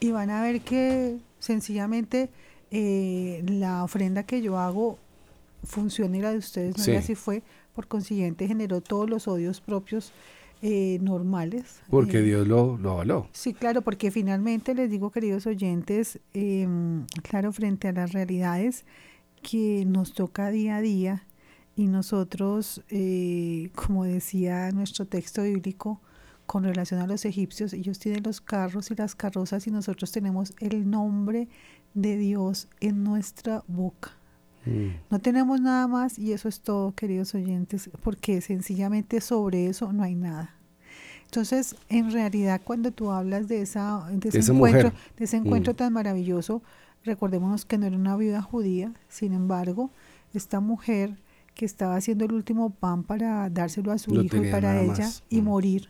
y 0.00 0.10
van 0.10 0.30
a 0.30 0.42
ver 0.42 0.60
que 0.60 1.18
sencillamente 1.38 2.30
eh, 2.70 3.42
la 3.46 3.84
ofrenda 3.84 4.22
que 4.22 4.42
yo 4.42 4.58
hago 4.58 4.98
funciona 5.64 6.16
y 6.16 6.20
la 6.20 6.32
de 6.32 6.38
ustedes 6.38 6.78
no 6.78 6.92
y 6.92 6.96
así 6.96 7.14
fue, 7.14 7.42
por 7.74 7.88
consiguiente 7.88 8.46
generó 8.46 8.80
todos 8.80 9.08
los 9.08 9.28
odios 9.28 9.60
propios 9.60 10.12
eh, 10.60 10.98
normales. 11.00 11.80
Porque 11.88 12.18
eh, 12.18 12.22
Dios 12.22 12.48
lo, 12.48 12.76
lo, 12.78 12.92
avaló. 12.92 13.28
Sí, 13.32 13.54
claro, 13.54 13.82
porque 13.82 14.10
finalmente 14.10 14.74
les 14.74 14.90
digo, 14.90 15.10
queridos 15.10 15.46
oyentes, 15.46 16.18
em, 16.34 17.06
claro, 17.22 17.52
frente 17.52 17.86
a 17.86 17.92
las 17.92 18.12
realidades 18.12 18.84
que 19.50 19.86
nos 19.86 20.12
toca 20.12 20.50
día 20.50 20.76
a 20.76 20.82
día 20.82 21.22
y 21.74 21.86
nosotros, 21.86 22.82
eh, 22.90 23.70
como 23.74 24.04
decía 24.04 24.70
nuestro 24.72 25.06
texto 25.06 25.42
bíblico, 25.42 26.02
con 26.44 26.64
relación 26.64 27.00
a 27.00 27.06
los 27.06 27.24
egipcios, 27.24 27.72
ellos 27.72 27.98
tienen 27.98 28.24
los 28.24 28.42
carros 28.42 28.90
y 28.90 28.94
las 28.94 29.14
carrozas 29.14 29.66
y 29.66 29.70
nosotros 29.70 30.12
tenemos 30.12 30.52
el 30.60 30.90
nombre 30.90 31.48
de 31.94 32.18
Dios 32.18 32.68
en 32.80 33.04
nuestra 33.04 33.64
boca. 33.68 34.10
Mm. 34.66 34.88
No 35.08 35.18
tenemos 35.18 35.62
nada 35.62 35.86
más 35.88 36.18
y 36.18 36.34
eso 36.34 36.50
es 36.50 36.60
todo, 36.60 36.92
queridos 36.92 37.34
oyentes, 37.34 37.88
porque 38.02 38.42
sencillamente 38.42 39.22
sobre 39.22 39.68
eso 39.68 39.94
no 39.94 40.02
hay 40.02 40.14
nada. 40.14 40.54
Entonces, 41.24 41.74
en 41.88 42.12
realidad, 42.12 42.60
cuando 42.62 42.90
tú 42.90 43.10
hablas 43.10 43.48
de, 43.48 43.62
esa, 43.62 44.06
de 44.10 44.28
ese, 44.28 44.52
encuentro, 44.52 44.92
de 45.16 45.24
ese 45.24 45.38
encuentro 45.38 45.72
mm. 45.72 45.76
tan 45.76 45.92
maravilloso, 45.94 46.62
recordémonos 47.04 47.64
que 47.64 47.78
no 47.78 47.86
era 47.86 47.96
una 47.96 48.16
viuda 48.16 48.42
judía, 48.42 48.92
sin 49.08 49.32
embargo, 49.32 49.90
esta 50.34 50.60
mujer 50.60 51.16
que 51.54 51.64
estaba 51.64 51.96
haciendo 51.96 52.24
el 52.24 52.32
último 52.32 52.70
pan 52.70 53.02
para 53.02 53.48
dárselo 53.50 53.90
a 53.92 53.98
su 53.98 54.14
hijo 54.14 54.36
y 54.36 54.50
para 54.50 54.80
ella 54.80 55.10
y 55.28 55.40
mm. 55.40 55.44
morir. 55.44 55.88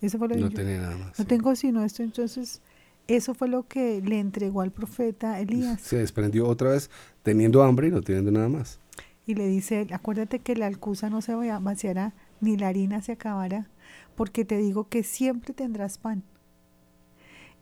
Eso 0.00 0.18
fue 0.18 0.28
lo 0.28 0.36
no 0.36 0.50
tenía 0.50 0.80
nada 0.80 0.96
más. 0.96 1.18
No 1.18 1.26
tengo 1.26 1.54
sino 1.56 1.84
esto, 1.84 2.02
entonces 2.02 2.60
eso 3.06 3.34
fue 3.34 3.48
lo 3.48 3.66
que 3.66 4.00
le 4.00 4.18
entregó 4.18 4.60
al 4.60 4.70
profeta 4.70 5.40
Elías. 5.40 5.80
Se 5.80 5.96
desprendió 5.96 6.46
otra 6.46 6.70
vez 6.70 6.90
teniendo 7.22 7.62
hambre 7.62 7.88
y 7.88 7.90
no 7.90 8.02
teniendo 8.02 8.30
nada 8.30 8.48
más. 8.48 8.78
Y 9.26 9.34
le 9.34 9.46
dice, 9.46 9.86
acuérdate 9.92 10.38
que 10.40 10.56
la 10.56 10.66
alcusa 10.66 11.10
no 11.10 11.22
se 11.22 11.34
vaciará, 11.34 12.14
ni 12.40 12.56
la 12.56 12.68
harina 12.68 13.02
se 13.02 13.12
acabará, 13.12 13.68
porque 14.16 14.44
te 14.44 14.58
digo 14.58 14.88
que 14.88 15.02
siempre 15.02 15.54
tendrás 15.54 15.98
pan. 15.98 16.24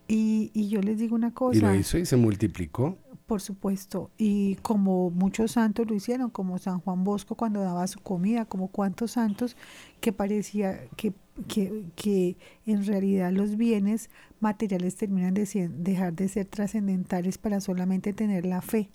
Y, 0.09 0.51
y 0.55 0.69
yo 0.71 0.81
les 0.81 0.99
digo 0.99 1.15
una 1.15 1.33
cosa. 1.35 1.59
Y 1.59 1.61
lo 1.61 1.75
hizo 1.75 1.99
y 1.99 2.07
se 2.07 2.17
multiplicó. 2.17 2.97
Por 3.27 3.43
supuesto, 3.43 4.11
y 4.17 4.55
como 4.63 5.11
muchos 5.11 5.53
santos 5.53 5.87
lo 5.87 5.95
hicieron, 5.95 6.31
como 6.31 6.57
San 6.57 6.81
Juan 6.81 7.05
Bosco 7.05 7.35
cuando 7.35 7.61
daba 7.61 7.87
su 7.87 8.01
comida, 8.01 8.47
como 8.47 8.69
cuantos 8.69 9.11
santos 9.13 9.55
que 10.01 10.15
parecía 10.15 10.81
que, 10.97 11.13
que, 11.47 11.85
que 11.95 12.39
en 12.65 12.87
realidad 12.87 13.31
los 13.31 13.59
bienes 13.59 14.09
materiales 14.41 14.97
terminan 14.97 15.35
de 15.35 15.71
dejar 15.77 16.15
de 16.15 16.29
ser 16.29 16.47
trascendentales 16.47 17.37
para 17.37 17.61
solamente 17.61 18.15
tener 18.15 18.47
la 18.47 18.63
fe 18.63 18.89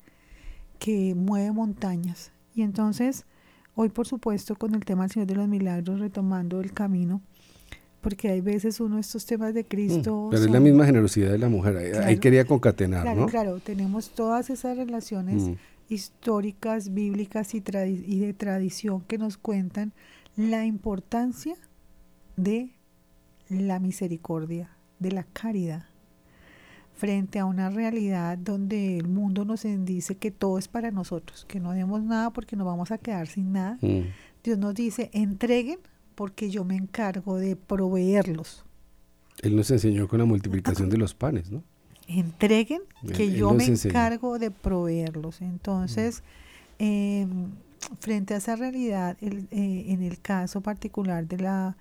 que 0.79 1.13
mueve 1.13 1.51
montañas. 1.51 2.31
Y 2.55 2.63
entonces, 2.63 3.25
hoy 3.75 3.89
por 3.89 4.07
supuesto, 4.07 4.55
con 4.55 4.73
el 4.73 4.83
tema 4.83 5.03
del 5.03 5.11
Señor 5.11 5.27
de 5.27 5.35
los 5.35 5.47
Milagros, 5.47 5.99
retomando 5.99 6.59
el 6.59 6.73
camino, 6.73 7.21
porque 8.03 8.27
hay 8.29 8.41
veces 8.41 8.81
uno 8.81 8.95
de 8.95 9.01
estos 9.01 9.25
temas 9.25 9.53
de 9.53 9.63
Cristo... 9.63 10.27
Mm, 10.27 10.29
pero 10.29 10.43
es 10.43 10.51
la 10.51 10.59
misma 10.59 10.85
generosidad 10.85 11.31
de 11.31 11.37
la 11.37 11.49
mujer, 11.49 11.77
ahí, 12.03 12.19
quería 12.19 12.45
concatenar, 12.45 13.03
claro, 13.03 13.21
¿no? 13.21 13.27
Claro, 13.27 13.59
tenemos 13.59 14.09
todas 14.09 14.49
esas 14.49 14.77
relaciones 14.77 15.43
mm. 15.43 15.53
históricas, 15.87 16.93
bíblicas 16.93 17.55
y, 17.55 17.63
y 18.05 18.19
de 18.19 18.33
tradición 18.33 19.01
que 19.01 19.17
nos 19.17 19.37
cuentan 19.37 19.93
la 20.35 20.65
importancia 20.65 21.55
de 22.35 22.71
la 23.47 23.79
misericordia, 23.79 24.69
de 24.99 25.11
la 25.13 25.23
caridad, 25.23 25.85
frente 26.93 27.39
a 27.39 27.45
una 27.45 27.69
realidad 27.69 28.37
donde 28.37 28.97
el 28.97 29.07
mundo 29.07 29.45
nos 29.45 29.63
dice 29.63 30.15
que 30.15 30.29
todo 30.29 30.57
es 30.57 30.67
para 30.67 30.91
nosotros, 30.91 31.45
que 31.47 31.61
no 31.61 31.71
demos 31.71 32.03
nada 32.03 32.31
porque 32.31 32.57
nos 32.57 32.67
vamos 32.67 32.91
a 32.91 32.97
quedar 32.97 33.27
sin 33.27 33.53
nada. 33.53 33.77
Mm. 33.81 34.01
Dios 34.43 34.57
nos 34.57 34.75
dice, 34.75 35.09
entreguen 35.13 35.79
porque 36.15 36.49
yo 36.49 36.63
me 36.63 36.75
encargo 36.75 37.37
de 37.37 37.55
proveerlos. 37.55 38.65
Él 39.41 39.55
nos 39.55 39.71
enseñó 39.71 40.07
con 40.07 40.19
la 40.19 40.25
multiplicación 40.25 40.89
de 40.89 40.97
los 40.97 41.13
panes, 41.13 41.51
¿no? 41.51 41.63
Entreguen 42.07 42.81
que 43.15 43.31
yo 43.31 43.53
me 43.53 43.65
encargo 43.65 44.37
de 44.37 44.51
proveerlos. 44.51 45.41
Entonces, 45.41 46.23
em, 46.77 47.51
frente 47.99 48.33
a 48.33 48.37
esa 48.37 48.55
realidad, 48.55 49.17
eh, 49.21 49.85
en 49.87 50.03
el 50.03 50.19
caso 50.19 50.61
particular 50.61 51.27
de 51.27 51.37
la 51.37 51.77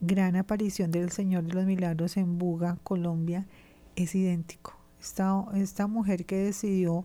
gran 0.00 0.36
aparición 0.36 0.90
del 0.90 1.10
Señor 1.10 1.44
de 1.44 1.54
los 1.54 1.66
Milagros 1.66 2.16
en 2.16 2.38
Buga, 2.38 2.78
Colombia, 2.82 3.46
es 3.96 4.14
idéntico. 4.14 4.76
Esta, 5.00 5.44
esta 5.54 5.86
mujer 5.86 6.24
que 6.24 6.36
decidió 6.36 7.04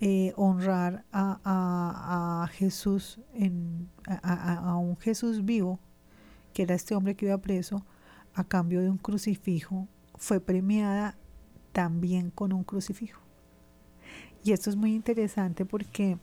eh, 0.00 0.32
honrar 0.36 1.04
a, 1.12 2.48
Jesús, 2.54 3.20
en, 3.34 3.88
a, 4.22 4.76
un 4.76 4.96
Jesús 4.96 5.44
vivo, 5.44 5.78
que 6.52 6.62
era 6.62 6.74
este 6.74 6.94
hombre 6.94 7.14
que 7.14 7.26
iba 7.26 7.38
preso, 7.38 7.84
a 8.34 8.44
cambio 8.44 8.80
de 8.80 8.90
un 8.90 8.98
crucifijo, 8.98 9.88
fue 10.14 10.40
premiada 10.40 11.16
también 11.72 12.30
con 12.30 12.52
un 12.52 12.64
crucifijo. 12.64 13.20
Y 14.44 14.52
esto 14.52 14.70
es 14.70 14.76
muy 14.76 14.94
interesante 14.94 15.64
porque 15.64 16.18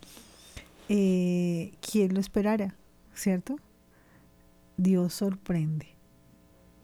eh, 0.90 1.74
¿quién 1.82 2.14
lo 2.14 2.20
esperara? 2.20 2.76
¿Cierto? 3.14 3.58
Dios 4.78 5.14
sorprende. 5.14 5.88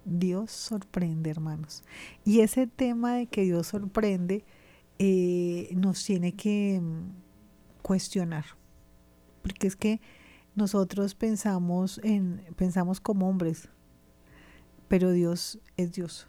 Dios 0.06 0.52
sorprende, 0.52 1.32
hermanos. 1.32 1.84
Y 2.24 2.42
ese 2.42 2.68
tema 2.68 3.16
de 3.16 3.26
que 3.26 3.44
Dios 3.44 3.68
sorprende 3.68 4.46
eh, 5.00 5.70
nos 5.76 6.04
tiene 6.04 6.34
que 6.34 6.80
mm, 6.82 7.82
cuestionar. 7.82 8.46
Porque 9.42 9.68
es 9.68 9.76
que 9.76 10.00
nosotros 10.56 11.16
pensamos 11.16 12.00
en 12.04 12.42
pensamos 12.56 13.02
como 13.02 13.28
hombres, 13.30 13.70
pero 14.88 15.12
Dios 15.12 15.60
es 15.76 15.92
Dios. 15.92 16.28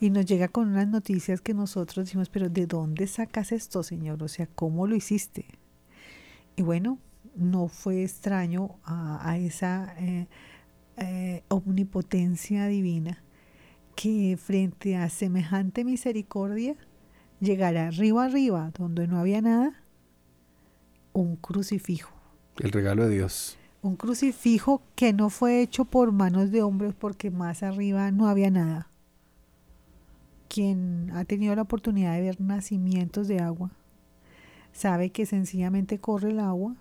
Y 0.00 0.08
nos 0.08 0.24
llega 0.24 0.48
con 0.48 0.68
unas 0.68 0.88
noticias 0.88 1.42
que 1.42 1.52
nosotros 1.52 2.06
decimos, 2.06 2.30
pero 2.30 2.48
¿de 2.48 2.66
dónde 2.66 3.06
sacas 3.06 3.52
esto, 3.52 3.82
Señor? 3.82 4.22
O 4.22 4.28
sea, 4.28 4.46
¿cómo 4.46 4.86
lo 4.86 4.96
hiciste? 4.96 5.44
Y 6.56 6.62
bueno, 6.62 6.98
no 7.36 7.68
fue 7.68 8.02
extraño 8.02 8.78
a, 8.82 9.36
esa 9.36 9.94
eh, 9.98 10.26
eh, 10.96 11.44
omnipotencia 11.48 12.66
divina 12.66 13.22
que 13.94 14.38
frente 14.38 14.96
a 14.96 15.10
semejante 15.10 15.84
misericordia 15.84 16.76
llegara 17.40 17.88
arriba 17.88 18.24
arriba, 18.24 18.72
donde 18.78 19.06
no 19.06 19.18
había 19.18 19.42
nada, 19.42 19.82
un 21.12 21.36
crucifijo 21.36 22.19
el 22.60 22.72
regalo 22.72 23.08
de 23.08 23.14
Dios. 23.14 23.56
Un 23.82 23.96
crucifijo 23.96 24.82
que 24.94 25.12
no 25.12 25.30
fue 25.30 25.62
hecho 25.62 25.84
por 25.84 26.12
manos 26.12 26.50
de 26.50 26.62
hombres 26.62 26.94
porque 26.98 27.30
más 27.30 27.62
arriba 27.62 28.10
no 28.10 28.28
había 28.28 28.50
nada. 28.50 28.88
Quien 30.48 31.10
ha 31.14 31.24
tenido 31.24 31.54
la 31.54 31.62
oportunidad 31.62 32.14
de 32.14 32.22
ver 32.22 32.40
nacimientos 32.40 33.28
de 33.28 33.40
agua 33.40 33.70
sabe 34.72 35.10
que 35.10 35.26
sencillamente 35.26 35.98
corre 35.98 36.30
el 36.30 36.40
agua, 36.40 36.76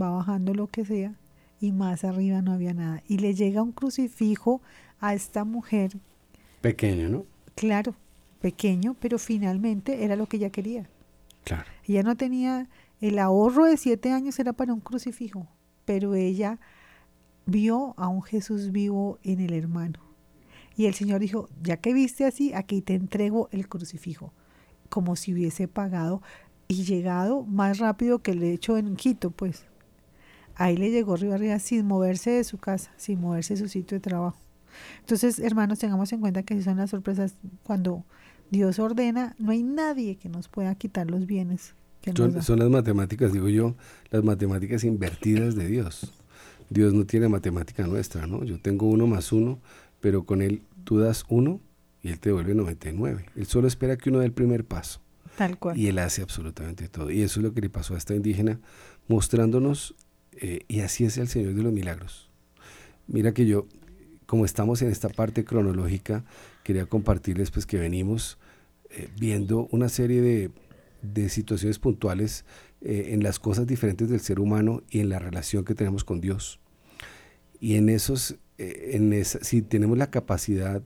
va 0.00 0.10
bajando 0.10 0.54
lo 0.54 0.68
que 0.68 0.84
sea 0.84 1.14
y 1.60 1.72
más 1.72 2.04
arriba 2.04 2.42
no 2.42 2.52
había 2.52 2.74
nada. 2.74 3.02
Y 3.08 3.18
le 3.18 3.34
llega 3.34 3.62
un 3.62 3.72
crucifijo 3.72 4.60
a 5.00 5.14
esta 5.14 5.44
mujer. 5.44 5.98
Pequeño, 6.60 7.08
¿no? 7.08 7.24
Claro, 7.54 7.94
pequeño, 8.40 8.94
pero 9.00 9.18
finalmente 9.18 10.04
era 10.04 10.16
lo 10.16 10.26
que 10.26 10.36
ella 10.36 10.50
quería. 10.50 10.88
Claro. 11.44 11.64
Ella 11.86 12.02
no 12.02 12.16
tenía 12.16 12.68
el 13.00 13.18
ahorro 13.18 13.66
de 13.66 13.76
siete 13.76 14.10
años 14.12 14.38
era 14.38 14.52
para 14.54 14.72
un 14.72 14.80
crucifijo, 14.80 15.46
pero 15.84 16.14
ella 16.14 16.58
vio 17.44 17.94
a 17.98 18.08
un 18.08 18.22
Jesús 18.22 18.72
vivo 18.72 19.18
en 19.22 19.40
el 19.40 19.52
hermano. 19.52 20.00
Y 20.76 20.86
el 20.86 20.94
Señor 20.94 21.20
dijo, 21.20 21.48
ya 21.62 21.76
que 21.78 21.92
viste 21.92 22.24
así, 22.24 22.52
aquí 22.54 22.80
te 22.82 22.94
entrego 22.94 23.48
el 23.52 23.68
crucifijo, 23.68 24.32
como 24.88 25.16
si 25.16 25.32
hubiese 25.32 25.68
pagado 25.68 26.22
y 26.68 26.84
llegado 26.84 27.44
más 27.44 27.78
rápido 27.78 28.20
que 28.20 28.32
el 28.32 28.42
hecho 28.42 28.78
en 28.78 28.96
Quito, 28.96 29.30
pues. 29.30 29.66
Ahí 30.54 30.76
le 30.76 30.90
llegó 30.90 31.14
arriba 31.14 31.34
arriba 31.34 31.58
sin 31.58 31.86
moverse 31.86 32.30
de 32.30 32.44
su 32.44 32.56
casa, 32.56 32.90
sin 32.96 33.20
moverse 33.20 33.54
de 33.54 33.60
su 33.60 33.68
sitio 33.68 33.96
de 33.96 34.00
trabajo. 34.00 34.38
Entonces, 35.00 35.38
hermanos, 35.38 35.78
tengamos 35.78 36.12
en 36.12 36.20
cuenta 36.20 36.42
que 36.42 36.54
si 36.54 36.62
son 36.62 36.78
las 36.78 36.90
sorpresas 36.90 37.34
cuando 37.62 38.04
Dios 38.50 38.78
ordena, 38.78 39.34
no 39.38 39.52
hay 39.52 39.62
nadie 39.62 40.16
que 40.16 40.28
nos 40.30 40.48
pueda 40.48 40.74
quitar 40.74 41.10
los 41.10 41.26
bienes 41.26 41.74
son, 42.14 42.58
las 42.58 42.70
matemáticas, 42.70 43.32
digo 43.32 43.48
yo, 43.48 43.74
las 44.10 44.22
matemáticas 44.22 44.84
invertidas 44.84 45.54
de 45.54 45.66
Dios. 45.66 46.12
Dios 46.70 46.92
no 46.92 47.06
tiene 47.06 47.28
matemática 47.28 47.86
nuestra, 47.86 48.26
¿no? 48.26 48.44
Yo 48.44 48.60
tengo 48.60 48.86
uno 48.86 49.06
más 49.06 49.32
uno, 49.32 49.60
pero 50.00 50.24
con 50.24 50.42
él 50.42 50.62
tú 50.84 50.98
das 50.98 51.24
uno 51.28 51.60
y 52.02 52.08
él 52.08 52.20
te 52.20 52.30
devuelve 52.30 52.54
99. 52.54 53.26
Él 53.34 53.46
solo 53.46 53.68
espera 53.68 53.96
que 53.96 54.10
uno 54.10 54.20
dé 54.20 54.26
el 54.26 54.32
primer 54.32 54.64
paso. 54.64 55.00
Tal 55.36 55.58
cual. 55.58 55.76
Y 55.78 55.88
él 55.88 55.98
hace 55.98 56.22
absolutamente 56.22 56.88
todo. 56.88 57.10
Y 57.10 57.22
eso 57.22 57.40
es 57.40 57.44
lo 57.44 57.52
que 57.52 57.60
le 57.60 57.68
pasó 57.68 57.94
a 57.94 57.98
esta 57.98 58.14
indígena, 58.14 58.60
mostrándonos, 59.08 59.94
eh, 60.32 60.60
y 60.68 60.80
así 60.80 61.04
es 61.04 61.18
el 61.18 61.28
Señor 61.28 61.54
de 61.54 61.62
los 61.62 61.72
Milagros. 61.72 62.30
Mira 63.06 63.32
que 63.32 63.46
yo, 63.46 63.66
como 64.26 64.44
estamos 64.44 64.82
en 64.82 64.90
esta 64.90 65.08
parte 65.08 65.44
cronológica, 65.44 66.24
quería 66.64 66.86
compartirles 66.86 67.50
pues 67.50 67.66
que 67.66 67.78
venimos 67.78 68.38
eh, 68.90 69.08
viendo 69.18 69.68
una 69.70 69.88
serie 69.88 70.20
de 70.20 70.50
de 71.02 71.28
situaciones 71.28 71.78
puntuales 71.78 72.44
eh, 72.80 73.08
en 73.10 73.22
las 73.22 73.38
cosas 73.38 73.66
diferentes 73.66 74.08
del 74.08 74.20
ser 74.20 74.40
humano 74.40 74.82
y 74.90 75.00
en 75.00 75.08
la 75.08 75.18
relación 75.18 75.64
que 75.64 75.74
tenemos 75.74 76.04
con 76.04 76.20
Dios. 76.20 76.60
Y 77.60 77.76
en 77.76 77.88
esos, 77.88 78.36
eh, 78.58 78.90
en 78.94 79.12
esa, 79.12 79.42
si 79.42 79.62
tenemos 79.62 79.98
la 79.98 80.10
capacidad 80.10 80.82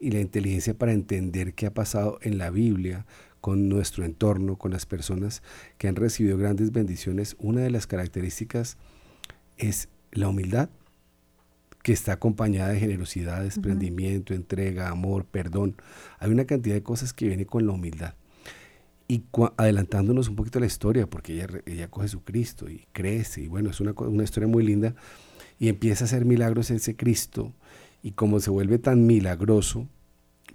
y 0.00 0.10
la 0.10 0.20
inteligencia 0.20 0.74
para 0.74 0.92
entender 0.92 1.54
qué 1.54 1.66
ha 1.66 1.74
pasado 1.74 2.18
en 2.22 2.38
la 2.38 2.50
Biblia, 2.50 3.06
con 3.40 3.68
nuestro 3.68 4.04
entorno, 4.04 4.56
con 4.56 4.72
las 4.72 4.86
personas 4.86 5.42
que 5.78 5.88
han 5.88 5.96
recibido 5.96 6.36
grandes 6.36 6.72
bendiciones, 6.72 7.36
una 7.38 7.60
de 7.60 7.70
las 7.70 7.86
características 7.86 8.76
es 9.56 9.88
la 10.12 10.28
humildad, 10.28 10.70
que 11.82 11.92
está 11.92 12.12
acompañada 12.12 12.70
de 12.70 12.80
generosidad, 12.80 13.42
desprendimiento, 13.42 14.34
entrega, 14.34 14.88
amor, 14.88 15.24
perdón. 15.24 15.76
Hay 16.18 16.30
una 16.30 16.44
cantidad 16.44 16.74
de 16.74 16.82
cosas 16.82 17.12
que 17.12 17.28
viene 17.28 17.46
con 17.46 17.66
la 17.66 17.72
humildad. 17.72 18.14
Y 19.10 19.24
adelantándonos 19.56 20.28
un 20.28 20.36
poquito 20.36 20.58
a 20.58 20.60
la 20.60 20.66
historia, 20.66 21.06
porque 21.06 21.32
ella, 21.32 21.46
ella 21.64 21.88
coge 21.88 22.08
su 22.08 22.22
Cristo 22.22 22.68
y 22.68 22.86
crece, 22.92 23.40
y 23.40 23.48
bueno, 23.48 23.70
es 23.70 23.80
una, 23.80 23.92
una 23.92 24.22
historia 24.22 24.46
muy 24.46 24.62
linda, 24.62 24.94
y 25.58 25.68
empieza 25.68 26.04
a 26.04 26.06
hacer 26.06 26.26
milagros 26.26 26.70
ese 26.70 26.94
Cristo, 26.94 27.54
y 28.02 28.12
como 28.12 28.38
se 28.38 28.50
vuelve 28.50 28.78
tan 28.78 29.06
milagroso, 29.06 29.88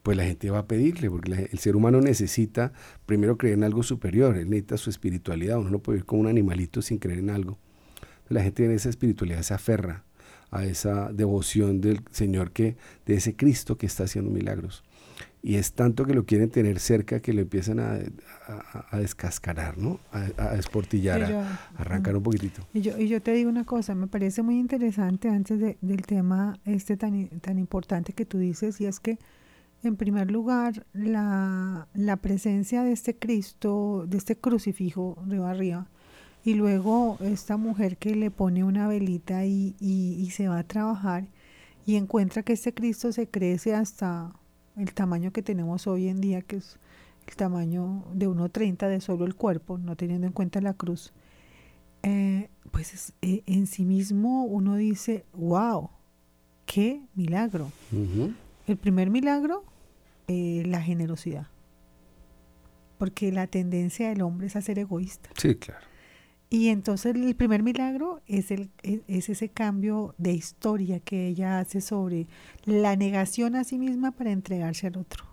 pues 0.04 0.16
la 0.16 0.24
gente 0.26 0.52
va 0.52 0.60
a 0.60 0.68
pedirle, 0.68 1.10
porque 1.10 1.50
el 1.52 1.58
ser 1.58 1.76
humano 1.76 2.00
necesita 2.00 2.74
primero 3.08 3.40
creer 3.40 3.56
en 3.56 3.64
algo 3.64 3.82
superior, 3.82 4.38
él 4.38 4.52
necesita 4.52 4.78
su 4.78 4.92
espiritualidad, 4.92 5.58
uno 5.58 5.72
no 5.72 5.80
puede 5.80 5.96
vivir 5.98 6.06
como 6.06 6.22
un 6.22 6.28
animalito 6.28 6.84
sin 6.84 7.00
creer 7.00 7.20
en 7.20 7.32
algo. 7.32 7.58
La 8.30 8.44
gente 8.44 8.66
en 8.66 8.72
esa 8.72 8.90
espiritualidad 8.90 9.42
se 9.42 9.56
aferra 9.56 10.04
a 10.52 10.64
esa 10.66 11.12
devoción 11.12 11.82
del 11.82 12.02
Señor 12.12 12.52
que, 12.52 12.78
de 13.08 13.16
ese 13.16 13.36
Cristo 13.36 13.80
que 13.80 13.88
está 13.88 14.04
haciendo 14.04 14.30
milagros 14.30 14.84
y 15.46 15.56
es 15.56 15.74
tanto 15.74 16.06
que 16.06 16.14
lo 16.14 16.26
quieren 16.26 16.50
tener 16.50 16.80
cerca 16.80 17.20
que 17.20 17.34
lo 17.34 17.42
empiezan 17.42 17.82
a, 17.82 18.00
a, 18.90 18.98
descascarar, 18.98 19.78
¿no? 19.78 20.00
A, 20.14 20.56
esportillar, 20.56 21.22
a, 21.22 21.70
arrancar 21.76 22.16
un 22.16 22.24
poquitito. 22.24 22.66
Y 22.74 22.80
yo, 22.80 22.98
y 22.98 23.10
yo 23.10 23.22
te 23.22 23.34
digo 23.34 23.50
una 23.50 23.66
cosa, 23.66 23.94
me 23.94 24.08
parece 24.08 24.42
muy 24.42 24.58
interesante 24.58 25.28
antes 25.28 25.60
del 25.82 26.02
tema 26.04 26.58
este 26.64 26.96
tan, 26.96 27.28
tan 27.42 27.60
importante 27.60 28.14
que 28.14 28.26
tú 28.26 28.38
dices, 28.38 28.80
y 28.80 28.86
es 28.86 29.02
que 29.02 29.20
en 29.84 29.98
primer 29.98 30.32
lugar 30.32 30.86
la, 30.94 31.90
la 31.94 32.16
presencia 32.16 32.84
de 32.84 32.94
este 32.94 33.18
Cristo, 33.18 34.06
de 34.08 34.18
este 34.18 34.38
crucifijo 34.38 35.18
río 35.28 35.46
arriba, 35.46 35.88
y 36.46 36.54
luego 36.54 37.18
esta 37.20 37.58
mujer 37.58 37.98
que 37.98 38.16
le 38.16 38.32
pone 38.32 38.64
una 38.64 38.88
velita 38.88 39.46
y, 39.46 39.76
y, 39.82 40.16
y 40.20 40.30
se 40.30 40.48
va 40.48 40.60
a 40.60 40.64
trabajar 40.64 41.28
y 41.86 41.98
encuentra 41.98 42.44
que 42.44 42.54
este 42.54 42.74
Cristo 42.74 43.12
se 43.12 43.28
crece 43.28 43.76
hasta 43.76 44.34
el 44.78 44.94
tamaño 44.94 45.32
que 45.32 45.42
tenemos 45.42 45.88
hoy 45.88 46.08
en 46.08 46.22
día, 46.22 46.42
que 46.42 46.58
es 46.58 46.78
el 47.28 47.36
tamaño 47.36 48.06
de 48.14 48.28
1,30 48.28 48.88
de 48.88 49.02
solo 49.02 49.26
el 49.26 49.36
cuerpo, 49.36 49.78
no 49.78 49.96
teniendo 49.96 50.28
en 50.28 50.34
cuenta 50.34 50.62
la 50.62 50.74
cruz, 50.74 51.14
eh, 52.04 52.50
pues 52.72 53.14
eh, 53.22 53.44
en 53.46 53.68
sí 53.68 53.86
mismo 53.86 54.44
uno 54.44 54.76
dice, 54.76 55.26
wow, 55.34 55.90
qué 56.66 57.02
milagro. 57.16 57.72
El 58.68 58.78
primer 58.78 59.10
milagro, 59.10 59.64
eh, 60.28 60.64
la 60.66 60.82
generosidad. 60.82 61.48
Porque 62.98 63.32
la 63.32 63.48
tendencia 63.48 64.10
del 64.10 64.22
hombre 64.22 64.48
es 64.48 64.56
a 64.56 64.62
ser 64.62 64.80
egoísta. 64.80 65.30
Sí, 65.38 65.56
claro. 65.56 65.86
Y 66.54 66.70
entonces 66.70 67.16
el 67.16 67.36
primer 67.36 67.64
milagro 67.64 68.22
es, 68.28 68.52
el, 68.52 68.70
es 68.84 69.28
ese 69.28 69.50
cambio 69.50 70.14
de 70.20 70.34
historia 70.34 71.00
que 71.00 71.26
ella 71.26 71.58
hace 71.58 71.82
sobre 71.82 72.28
la 72.64 72.96
negación 72.96 73.56
a 73.56 73.64
sí 73.64 73.80
misma 73.80 74.12
para 74.12 74.30
entregarse 74.30 74.86
al 74.86 74.98
otro. 74.98 75.26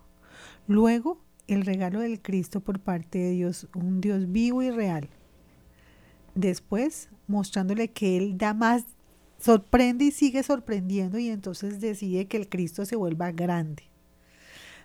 Luego, 0.66 1.20
el 1.46 1.66
regalo 1.66 2.00
del 2.00 2.22
Cristo 2.22 2.60
por 2.60 2.80
parte 2.80 3.18
de 3.18 3.32
Dios, 3.32 3.68
un 3.74 4.00
Dios 4.00 4.32
vivo 4.32 4.62
y 4.62 4.70
real. 4.70 5.10
Después, 6.34 7.10
mostrándole 7.26 7.88
que 7.88 8.16
Él 8.16 8.38
da 8.38 8.54
más, 8.54 8.86
sorprende 9.38 10.06
y 10.06 10.12
sigue 10.12 10.42
sorprendiendo 10.42 11.18
y 11.18 11.28
entonces 11.28 11.82
decide 11.82 12.28
que 12.28 12.38
el 12.38 12.48
Cristo 12.48 12.86
se 12.86 12.96
vuelva 12.96 13.30
grande. 13.30 13.82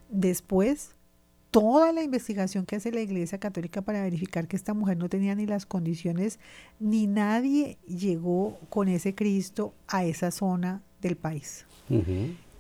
Después, 0.10 0.95
toda 1.56 1.94
la 1.94 2.04
investigación 2.04 2.66
que 2.66 2.76
hace 2.76 2.92
la 2.92 3.00
Iglesia 3.00 3.38
Católica 3.38 3.82
para 3.82 4.02
verificar 4.02 4.46
que 4.46 4.58
esta 4.58 4.74
mujer 4.74 4.98
no 4.98 5.08
tenía 5.08 5.36
ni 5.36 5.46
las 5.46 5.66
condiciones, 5.66 6.38
ni 6.82 7.08
nadie 7.08 7.78
llegó 7.88 8.60
con 8.68 8.90
ese 8.90 9.16
Cristo 9.16 9.74
a 9.88 10.04
esa 10.04 10.32
zona 10.32 10.82
del 11.02 11.16
país. 11.16 11.66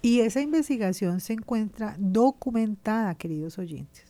Y 0.01 0.21
esa 0.21 0.39
investigación 0.39 1.19
se 1.19 1.33
encuentra 1.33 1.97
documentada, 1.99 3.15
queridos 3.15 3.59
oyentes. 3.59 4.05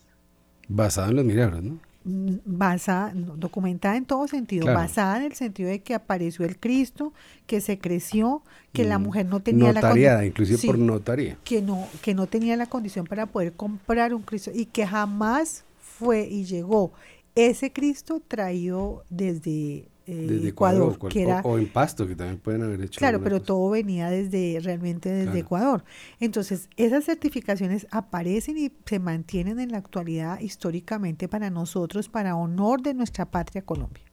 Basada 0.67 1.09
en 1.09 1.15
los 1.15 1.25
milagros, 1.25 1.63
¿no? 1.63 1.79
Mm, 2.07 2.35
basada, 2.45 3.11
documentada 3.15 3.97
en 3.97 4.05
todo 4.05 4.27
sentido, 4.27 4.67
basada 4.67 5.17
en 5.17 5.23
el 5.23 5.33
sentido 5.33 5.69
de 5.69 5.81
que 5.81 5.95
apareció 5.95 6.45
el 6.45 6.59
Cristo, 6.59 7.13
que 7.47 7.61
se 7.61 7.79
creció, 7.79 8.43
que 8.73 8.83
la 8.83 8.99
mm, 8.99 9.03
mujer 9.03 9.25
no 9.25 9.39
tenía 9.39 9.73
la 9.73 9.81
condición, 9.81 10.23
inclusive 10.23 10.59
por 10.67 10.77
notaría. 10.77 11.35
Que 11.43 11.63
no, 11.63 11.87
que 12.03 12.13
no 12.13 12.27
tenía 12.27 12.55
la 12.57 12.67
condición 12.67 13.07
para 13.07 13.25
poder 13.25 13.53
comprar 13.53 14.13
un 14.13 14.21
Cristo 14.21 14.51
y 14.53 14.67
que 14.67 14.85
jamás 14.85 15.65
fue 15.79 16.27
y 16.27 16.45
llegó 16.45 16.93
ese 17.33 17.73
Cristo 17.73 18.21
traído 18.27 19.03
desde 19.09 19.87
desde 20.05 20.49
Ecuador, 20.49 20.97
que 21.09 21.23
era, 21.23 21.41
o, 21.41 21.57
en 21.57 21.67
Pasto, 21.67 22.07
que 22.07 22.15
también 22.15 22.39
pueden 22.39 22.63
haber 22.63 22.81
hecho. 22.81 22.99
Claro, 22.99 23.21
pero 23.23 23.41
todo 23.41 23.69
venía 23.71 24.09
desde 24.09 24.59
realmente 24.61 25.09
desde 25.09 25.39
Ecuador. 25.39 25.83
Entonces, 26.19 26.69
esas 26.77 27.05
certificaciones 27.05 27.87
aparecen 27.91 28.57
y 28.57 28.71
se 28.85 28.99
mantienen 28.99 29.59
en 29.59 29.71
la 29.71 29.79
actualidad 29.79 30.39
históricamente 30.39 31.27
para 31.27 31.49
nosotros, 31.49 32.09
para 32.09 32.35
honor 32.35 32.81
de 32.81 32.93
nuestra 32.93 33.25
patria 33.25 33.63
Colombia. 33.63 34.03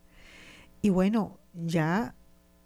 Y 0.80 0.90
bueno, 0.90 1.38
ya 1.54 2.14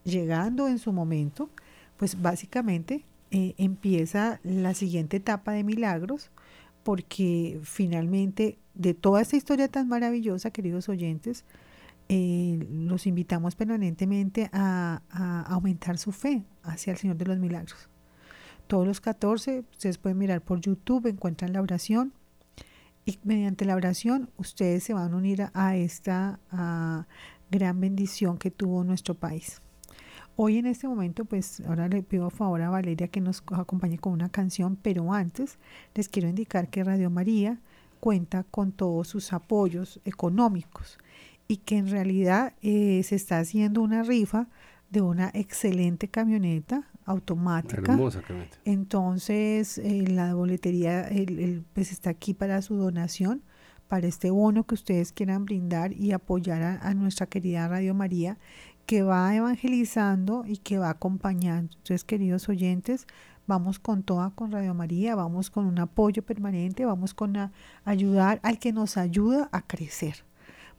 llegando 0.05 0.69
en 0.69 0.79
su 0.79 0.93
momento, 0.93 1.51
pues 1.97 2.21
básicamente 2.21 3.05
eh, 3.31 3.55
empieza 3.59 4.41
la 4.45 4.73
siguiente 4.75 5.17
etapa 5.17 5.53
de 5.53 5.65
milagros, 5.65 6.31
porque 6.85 7.59
finalmente 7.65 8.59
de 8.75 8.95
toda 8.95 9.21
esta 9.21 9.37
historia 9.37 9.69
tan 9.69 9.89
maravillosa, 9.89 10.51
queridos 10.51 10.89
oyentes, 10.89 11.45
eh, 12.09 12.65
los 12.71 13.07
invitamos 13.07 13.57
permanentemente 13.57 14.49
a, 14.53 15.03
aumentar 15.49 15.99
su 15.99 16.13
fe 16.13 16.45
hacia 16.63 16.93
el 16.93 16.99
Señor 16.99 17.17
de 17.17 17.27
los 17.27 17.39
Milagros. 17.39 17.89
Todos 18.67 18.87
los 18.87 19.01
14, 19.01 19.65
ustedes 19.71 19.99
pueden 19.99 20.19
mirar 20.19 20.43
por 20.43 20.61
YouTube, 20.61 21.07
encuentran 21.07 21.53
la 21.53 21.61
oración 21.61 22.13
y 23.05 23.19
mediante 23.25 23.65
la 23.65 23.77
oración 23.77 24.31
ustedes 24.37 24.83
se 24.85 24.95
van 24.95 25.13
a 25.13 25.17
unir 25.17 25.49
a, 25.53 25.77
esta 25.77 26.41
gran 27.51 27.81
bendición 27.81 28.39
que 28.39 28.51
tuvo 28.51 28.85
nuestro 28.85 29.15
país. 29.15 29.63
Hoy 30.37 30.59
en 30.59 30.67
este 30.67 30.87
momento, 30.87 31.25
pues 31.25 31.61
ahora 31.61 31.89
le 31.89 32.03
pido 32.03 32.27
a 32.27 32.31
favor 32.31 32.61
a 32.61 32.71
Valeria 32.71 33.09
que 33.09 33.21
nos 33.21 33.43
acompañe 33.53 33.99
con 33.99 34.13
una 34.13 34.29
canción, 34.29 34.77
pero 34.77 35.13
antes 35.13 35.59
les 35.95 36.09
quiero 36.09 36.29
indicar 36.29 36.69
que 36.69 36.85
Radio 36.85 37.09
María 37.09 37.61
cuenta 38.01 38.45
con 38.45 38.73
todos 38.73 39.09
sus 39.09 39.33
apoyos 39.33 40.01
económicos 40.05 40.99
y 41.49 41.59
que 41.59 41.77
en 41.77 41.89
realidad 41.89 42.55
eh, 42.63 43.03
se 43.05 43.15
está 43.15 43.39
haciendo 43.39 43.81
una 43.81 44.03
rifa 44.03 44.49
de 44.91 45.01
una 45.01 45.31
excelente 45.35 46.09
camioneta 46.09 46.89
automática. 47.05 47.93
Hermosa 47.93 48.23
camioneta. 48.23 48.59
Entonces, 48.65 49.79
eh, 49.79 50.05
la 50.09 50.35
boletería 50.35 51.03
el, 51.03 51.65
pues 51.73 51.93
está 51.93 52.11
aquí 52.11 52.35
para 52.35 52.63
su 52.63 52.77
donación, 52.77 53.43
para 53.89 54.07
este 54.07 54.31
bono 54.31 54.65
que 54.65 54.75
ustedes 54.75 55.13
quieran 55.13 55.45
brindar 55.45 55.93
y 55.93 56.13
apoyar 56.13 56.81
a, 56.83 56.95
nuestra 56.95 57.27
querida 57.27 57.69
Radio 57.69 57.95
María, 57.95 58.39
que 58.85 59.03
va 59.03 59.35
evangelizando 59.35 60.45
y 60.47 60.59
que 60.59 60.79
va 60.79 60.91
acompañando. 60.91 61.77
Entonces, 61.77 62.05
queridos 62.05 62.49
oyentes, 62.49 63.07
vamos 63.47 63.79
con 63.79 64.03
toda 64.03 64.31
con 64.31 64.51
Radio 64.51 64.75
María, 64.75 65.15
vamos 65.15 65.51
con 65.51 65.67
un 65.67 65.79
apoyo 65.79 66.25
permanente, 66.25 66.85
vamos 66.85 67.15
con 67.15 67.37
a 67.37 67.53
ayudar 67.85 68.41
al 68.43 68.59
que 68.59 68.73
nos 68.73 68.97
ayuda 68.97 69.49
a 69.53 69.63
crecer 69.63 70.25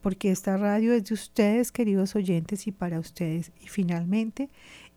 porque 0.02 0.32
esta 0.32 0.58
radio 0.58 0.94
es 0.94 1.06
de 1.06 1.14
ustedes, 1.14 1.72
queridos 1.72 2.16
oyentes, 2.16 2.68
y 2.68 2.72
para 2.72 3.00
ustedes. 3.00 3.52
Y 3.62 3.68
finalmente, 3.68 4.50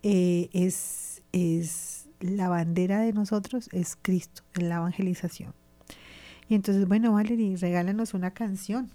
eh, 0.02 0.48
es, 0.52 1.22
es 1.32 2.08
la 2.20 2.48
bandera 2.48 3.00
de 3.00 3.12
nosotros, 3.12 3.68
es 3.72 3.96
Cristo, 4.00 4.42
en 4.54 4.68
la 4.68 4.76
evangelización. 4.76 5.54
Y 6.48 6.54
entonces, 6.54 6.86
bueno, 6.88 7.12
Valerie, 7.12 7.56
regálanos 7.56 8.14
una 8.14 8.32
canción. 8.32 8.90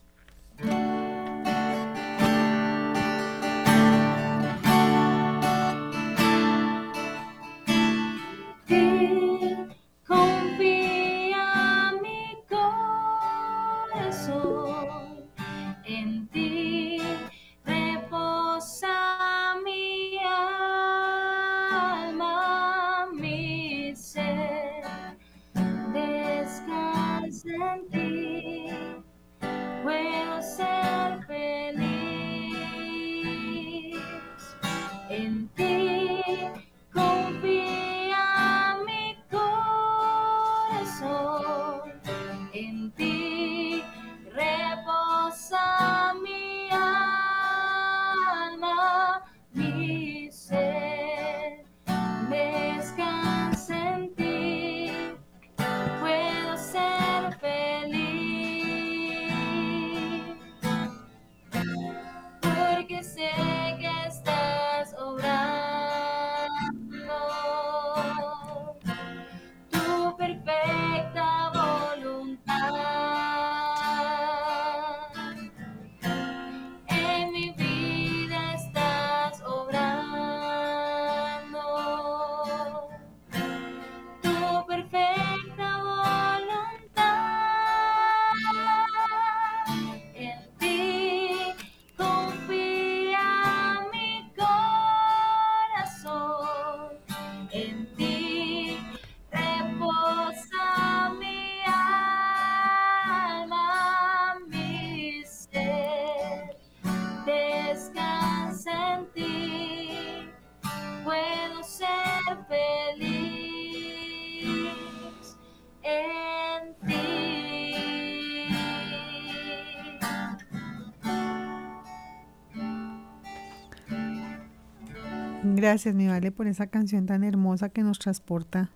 Gracias, 125.66 125.96
mi 125.96 126.08
vale, 126.08 126.32
por 126.32 126.46
esa 126.46 126.68
canción 126.68 127.08
tan 127.08 127.24
hermosa 127.24 127.70
que 127.70 127.82
nos 127.82 127.98
transporta 127.98 128.70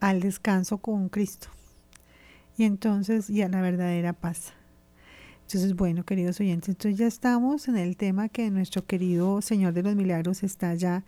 al 0.00 0.20
descanso 0.20 0.76
con 0.76 1.08
Cristo. 1.08 1.48
Y 2.58 2.64
entonces, 2.64 3.30
y 3.30 3.40
a 3.40 3.48
la 3.48 3.62
verdadera 3.62 4.12
paz. 4.12 4.52
Entonces, 5.46 5.74
bueno, 5.74 6.04
queridos 6.04 6.38
oyentes, 6.38 6.68
entonces 6.68 6.98
ya 6.98 7.06
estamos 7.06 7.68
en 7.68 7.78
el 7.78 7.96
tema 7.96 8.28
que 8.28 8.50
nuestro 8.50 8.84
querido 8.84 9.40
Señor 9.40 9.72
de 9.72 9.82
los 9.82 9.96
Milagros 9.96 10.42
está 10.42 10.74
ya 10.74 11.06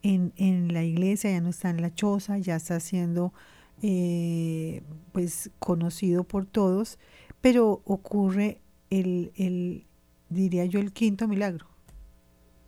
en, 0.00 0.32
en 0.36 0.72
la 0.72 0.82
iglesia, 0.82 1.30
ya 1.30 1.42
no 1.42 1.50
está 1.50 1.68
en 1.68 1.82
la 1.82 1.94
choza, 1.94 2.38
ya 2.38 2.56
está 2.56 2.80
siendo 2.80 3.34
eh, 3.82 4.82
pues 5.12 5.50
conocido 5.58 6.24
por 6.24 6.46
todos, 6.46 6.98
pero 7.42 7.82
ocurre 7.84 8.62
el, 8.88 9.30
el, 9.36 9.84
diría 10.30 10.64
yo, 10.64 10.80
el 10.80 10.94
quinto 10.94 11.28
milagro, 11.28 11.66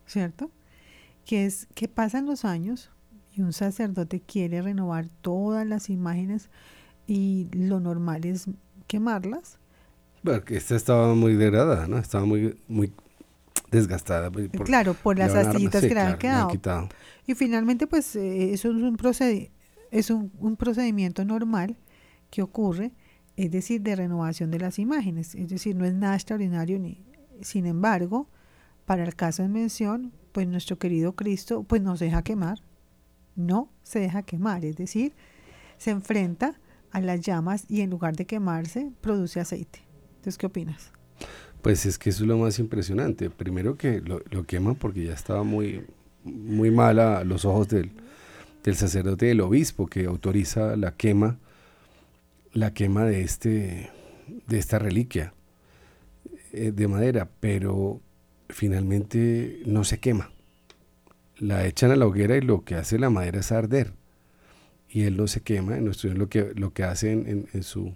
¿cierto? 0.04 0.50
Que 1.26 1.44
es 1.44 1.66
que 1.74 1.88
pasan 1.88 2.24
los 2.24 2.46
años 2.46 2.90
y 3.34 3.42
un 3.42 3.52
sacerdote 3.52 4.20
quiere 4.20 4.62
renovar 4.62 5.08
todas 5.20 5.66
las 5.66 5.90
imágenes 5.90 6.48
y 7.06 7.48
lo 7.52 7.80
normal 7.80 8.24
es 8.24 8.46
quemarlas 8.86 9.58
porque 10.26 10.56
esta 10.56 10.74
estaba 10.74 11.14
muy 11.14 11.34
degradada, 11.34 11.86
¿no? 11.86 11.98
Estaba 11.98 12.24
muy, 12.24 12.58
muy 12.66 12.92
desgastada. 13.70 14.30
claro, 14.64 14.94
por 14.94 15.16
las 15.18 15.34
astillitas 15.34 15.82
que 15.82 15.94
le 15.94 16.00
han 16.00 16.18
quedado. 16.18 16.88
Y 17.26 17.34
finalmente, 17.34 17.86
pues, 17.86 18.16
eh, 18.16 18.52
eso 18.52 18.70
es, 18.70 18.74
un, 18.76 18.98
es 19.92 20.10
un, 20.10 20.56
procedimiento 20.56 21.24
normal 21.24 21.76
que 22.30 22.42
ocurre, 22.42 22.92
es 23.36 23.50
decir, 23.52 23.82
de 23.82 23.94
renovación 23.94 24.50
de 24.50 24.58
las 24.58 24.80
imágenes. 24.80 25.34
Es 25.36 25.48
decir, 25.48 25.76
no 25.76 25.84
es 25.84 25.94
nada 25.94 26.14
extraordinario 26.14 26.78
ni. 26.78 27.04
Sin 27.42 27.66
embargo, 27.66 28.28
para 28.84 29.04
el 29.04 29.14
caso 29.14 29.44
en 29.44 29.52
mención, 29.52 30.12
pues 30.36 30.46
nuestro 30.46 30.78
querido 30.78 31.16
Cristo, 31.16 31.62
pues 31.62 31.80
nos 31.80 31.98
deja 31.98 32.20
quemar. 32.20 32.58
No 33.36 33.72
se 33.82 34.00
deja 34.00 34.20
quemar, 34.20 34.66
es 34.66 34.76
decir, 34.76 35.14
se 35.78 35.92
enfrenta 35.92 36.60
a 36.90 37.00
las 37.00 37.22
llamas 37.22 37.64
y 37.70 37.80
en 37.80 37.88
lugar 37.88 38.16
de 38.16 38.26
quemarse, 38.26 38.92
produce 39.00 39.40
aceite. 39.40 39.80
¿qué 40.38 40.44
opinas? 40.44 40.92
Pues 41.62 41.86
es 41.86 41.96
que 41.96 42.10
eso 42.10 42.24
es 42.24 42.28
lo 42.28 42.36
más 42.36 42.58
impresionante. 42.58 43.30
Primero 43.30 43.78
que 43.78 44.02
lo, 44.02 44.20
lo 44.28 44.44
queman 44.44 44.74
porque 44.74 45.06
ya 45.06 45.14
estaba 45.14 45.42
muy, 45.42 45.86
muy 46.22 46.70
mal 46.70 46.98
a 46.98 47.24
los 47.24 47.46
ojos 47.46 47.68
del, 47.68 47.92
del 48.62 48.76
sacerdote 48.76 49.24
del 49.24 49.40
obispo 49.40 49.86
que 49.86 50.04
autoriza 50.04 50.76
la 50.76 50.94
quema, 50.98 51.38
la 52.52 52.74
quema 52.74 53.06
de, 53.06 53.22
este, 53.22 53.90
de 54.46 54.58
esta 54.58 54.78
reliquia 54.78 55.32
eh, 56.52 56.72
de 56.72 56.88
madera, 56.88 57.26
pero 57.40 58.02
finalmente 58.48 59.62
no 59.66 59.84
se 59.84 59.98
quema. 59.98 60.30
La 61.38 61.66
echan 61.66 61.90
a 61.90 61.96
la 61.96 62.06
hoguera 62.06 62.36
y 62.36 62.40
lo 62.40 62.64
que 62.64 62.74
hace 62.76 62.98
la 62.98 63.10
madera 63.10 63.40
es 63.40 63.52
arder. 63.52 63.92
Y 64.88 65.02
él 65.02 65.16
no 65.16 65.26
se 65.26 65.42
quema, 65.42 65.76
nuestro 65.76 66.12
lo 66.14 66.28
que, 66.28 66.52
lo 66.54 66.72
que 66.72 66.84
hace 66.84 67.12
en 67.12 67.62
su 67.62 67.92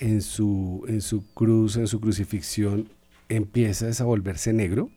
en 0.00 0.22
su, 0.22 0.84
en 0.88 1.00
su 1.00 1.26
cruz, 1.34 1.76
en 1.76 1.86
su 1.86 2.00
crucifixión, 2.00 2.88
empieza 3.28 3.88
a 4.02 4.06
volverse 4.06 4.52
negro 4.52 4.90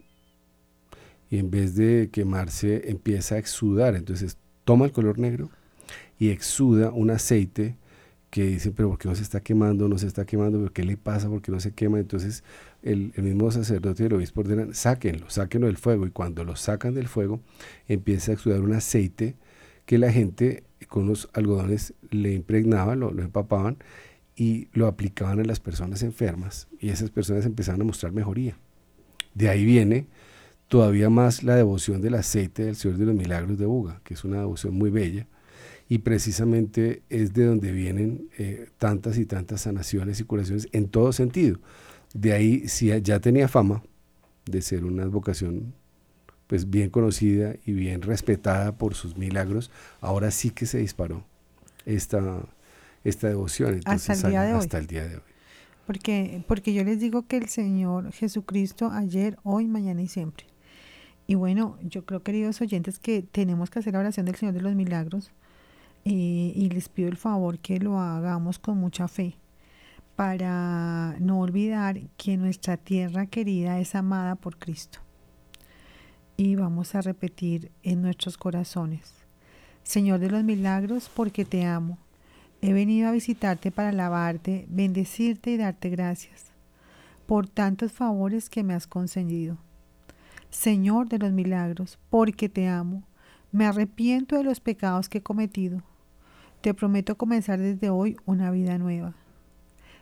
y 1.29 1.39
en 1.39 1.49
vez 1.49 1.75
de 1.75 2.09
quemarse 2.11 2.89
empieza 2.89 3.35
a 3.35 3.37
exudar. 3.37 3.95
Entonces 3.95 4.37
toma 4.63 4.85
el 4.85 4.91
color 4.91 5.19
negro 5.19 5.49
y 6.19 6.29
exuda 6.29 6.91
un 6.91 7.09
aceite 7.09 7.77
que 8.29 8.45
dice, 8.45 8.71
pero 8.71 8.89
¿por 8.89 8.97
qué 8.97 9.09
no 9.09 9.15
se 9.15 9.23
está 9.23 9.41
quemando? 9.41 9.89
No 9.89 9.97
se 9.97 10.07
está 10.07 10.25
quemando, 10.25 10.59
¿por 10.59 10.71
qué 10.71 10.83
le 10.83 10.97
pasa? 10.97 11.27
¿Por 11.27 11.41
qué 11.41 11.51
no 11.51 11.59
se 11.59 11.73
quema? 11.73 11.99
Entonces 11.99 12.43
el, 12.83 13.13
mismo 13.17 13.51
sacerdote 13.51 14.03
y 14.03 14.05
el 14.07 14.13
obispo 14.13 14.41
ordenan, 14.41 14.73
sáquenlo, 14.73 15.29
sáquenlo 15.29 15.67
del 15.67 15.77
fuego. 15.77 16.05
Y 16.05 16.11
cuando 16.11 16.43
lo 16.43 16.55
sacan 16.55 16.93
del 16.93 17.07
fuego, 17.07 17.41
empieza 17.87 18.31
a 18.31 18.35
exudar 18.35 18.61
un 18.61 18.73
aceite 18.73 19.35
que 19.85 19.97
la 19.97 20.11
gente 20.11 20.63
con 20.87 21.07
los 21.07 21.29
algodones 21.33 21.93
le 22.09 22.33
impregnaba, 22.33 22.95
lo, 22.95 23.11
lo 23.11 23.23
empapaban 23.23 23.77
y 24.35 24.67
lo 24.73 24.87
aplicaban 24.87 25.39
a 25.39 25.43
las 25.43 25.59
personas 25.59 26.03
enfermas 26.03 26.67
y 26.79 26.89
esas 26.89 27.09
personas 27.11 27.45
empezaban 27.45 27.81
a 27.81 27.85
mostrar 27.85 28.11
mejoría. 28.11 28.57
De 29.33 29.49
ahí 29.49 29.65
viene 29.65 30.07
todavía 30.67 31.09
más 31.09 31.43
la 31.43 31.55
devoción 31.55 32.01
del 32.01 32.15
aceite 32.15 32.65
del 32.65 32.75
Señor 32.75 32.97
de 32.97 33.05
los 33.05 33.15
Milagros 33.15 33.57
de 33.57 33.65
Buga, 33.65 34.01
que 34.03 34.13
es 34.13 34.23
una 34.23 34.39
devoción 34.39 34.73
muy 34.73 34.89
bella 34.89 35.27
y 35.91 35.97
precisamente 35.97 37.01
es 37.09 37.33
de 37.33 37.43
donde 37.43 37.73
vienen 37.73 38.29
eh, 38.37 38.69
tantas 38.77 39.17
y 39.17 39.25
tantas 39.25 39.61
sanaciones 39.61 40.21
y 40.21 40.23
curaciones 40.23 40.69
en 40.71 40.87
todo 40.87 41.11
sentido. 41.11 41.59
De 42.13 42.33
ahí, 42.33 42.67
si 42.67 42.87
ya 43.01 43.19
tenía 43.19 43.47
fama 43.47 43.83
de 44.45 44.61
ser 44.61 44.83
una 44.83 45.05
vocación 45.05 45.73
pues 46.47 46.69
bien 46.69 46.89
conocida 46.89 47.55
y 47.65 47.71
bien 47.71 48.01
respetada 48.01 48.73
por 48.73 48.93
sus 48.93 49.15
milagros, 49.15 49.71
ahora 50.01 50.31
sí 50.31 50.49
que 50.49 50.65
se 50.65 50.79
disparó 50.79 51.23
esta, 51.85 52.43
esta 53.05 53.29
devoción. 53.29 53.79
hasta 53.85 54.13
el 54.13 54.21
día 54.23 54.41
de 54.41 54.51
hasta 54.51 54.77
hoy. 54.77 54.81
el 54.81 54.87
día 54.87 55.07
de 55.07 55.15
hoy. 55.15 55.21
Porque, 55.87 56.43
porque 56.47 56.73
yo 56.73 56.83
les 56.83 56.99
digo 56.99 57.25
que 57.25 57.37
el 57.37 57.47
Señor 57.47 58.11
Jesucristo 58.11 58.91
ayer, 58.91 59.37
hoy, 59.43 59.67
mañana 59.67 60.01
y 60.01 60.09
siempre. 60.09 60.45
Y 61.25 61.35
bueno, 61.35 61.77
yo 61.81 62.05
creo, 62.05 62.21
queridos 62.21 62.59
oyentes, 62.59 62.99
que 62.99 63.21
tenemos 63.21 63.69
que 63.69 63.79
hacer 63.79 63.93
la 63.93 63.99
oración 63.99 64.25
del 64.25 64.35
Señor 64.35 64.53
de 64.53 64.61
los 64.61 64.75
Milagros 64.75 65.31
eh, 66.03 66.51
y 66.53 66.69
les 66.69 66.89
pido 66.89 67.07
el 67.07 67.15
favor 67.15 67.59
que 67.59 67.79
lo 67.79 67.99
hagamos 67.99 68.59
con 68.59 68.77
mucha 68.77 69.07
fe 69.07 69.37
para 70.21 71.15
no 71.19 71.39
olvidar 71.39 71.99
que 72.15 72.37
nuestra 72.37 72.77
tierra 72.77 73.25
querida 73.25 73.79
es 73.79 73.95
amada 73.95 74.35
por 74.35 74.59
Cristo. 74.59 74.99
Y 76.37 76.55
vamos 76.55 76.93
a 76.93 77.01
repetir 77.01 77.71
en 77.81 78.03
nuestros 78.03 78.37
corazones, 78.37 79.15
Señor 79.81 80.19
de 80.19 80.29
los 80.29 80.43
Milagros, 80.43 81.09
porque 81.11 81.43
te 81.43 81.65
amo 81.65 81.97
He 82.61 82.71
venido 82.71 83.09
a 83.09 83.13
visitarte 83.13 83.71
para 83.71 83.89
alabarte, 83.89 84.67
bendecirte 84.69 85.49
y 85.49 85.57
darte 85.57 85.89
gracias 85.89 86.51
por 87.25 87.49
tantos 87.49 87.91
favores 87.91 88.47
que 88.47 88.61
me 88.61 88.75
has 88.75 88.85
concedido. 88.85 89.57
Señor 90.51 91.09
de 91.09 91.17
los 91.17 91.31
milagros, 91.31 91.97
porque 92.11 92.47
te 92.47 92.67
amo, 92.67 93.01
me 93.51 93.65
arrepiento 93.65 94.37
de 94.37 94.43
los 94.43 94.59
pecados 94.59 95.09
que 95.09 95.17
he 95.17 95.23
cometido. 95.23 95.81
Te 96.61 96.75
prometo 96.75 97.17
comenzar 97.17 97.57
desde 97.57 97.89
hoy 97.89 98.17
una 98.27 98.51
vida 98.51 98.77
nueva. 98.77 99.15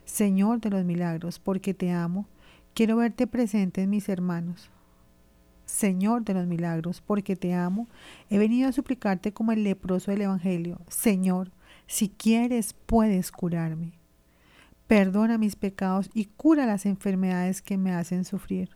Señor 0.10 0.60
de 0.60 0.72
los 0.72 0.84
milagros, 0.86 1.38
porque 1.38 1.76
te 1.76 1.91
amo, 1.91 2.26
quiero 2.74 2.97
verte 2.97 3.28
presente 3.28 3.84
en 3.84 3.91
mis 3.91 4.10
hermanos. 4.10 4.72
Señor 5.66 6.26
de 6.26 6.34
los 6.34 6.47
milagros, 6.47 6.99
porque 6.99 7.36
te 7.36 7.53
amo, 7.53 7.88
he 8.28 8.39
venido 8.39 8.68
a 8.68 8.72
suplicarte 8.72 9.34
como 9.34 9.51
el 9.51 9.64
leproso 9.64 10.10
del 10.10 10.24
Evangelio. 10.24 10.82
Señor, 10.88 11.51
si 11.86 12.10
quieres, 12.10 12.74
puedes 12.88 13.32
curarme. 13.32 13.93
Perdona 14.88 15.38
mis 15.38 15.55
pecados 15.55 16.10
y 16.16 16.26
cura 16.26 16.66
las 16.66 16.88
enfermedades 16.88 17.62
que 17.62 17.78
me 17.78 17.93
hacen 17.93 18.26
sufrir. 18.26 18.72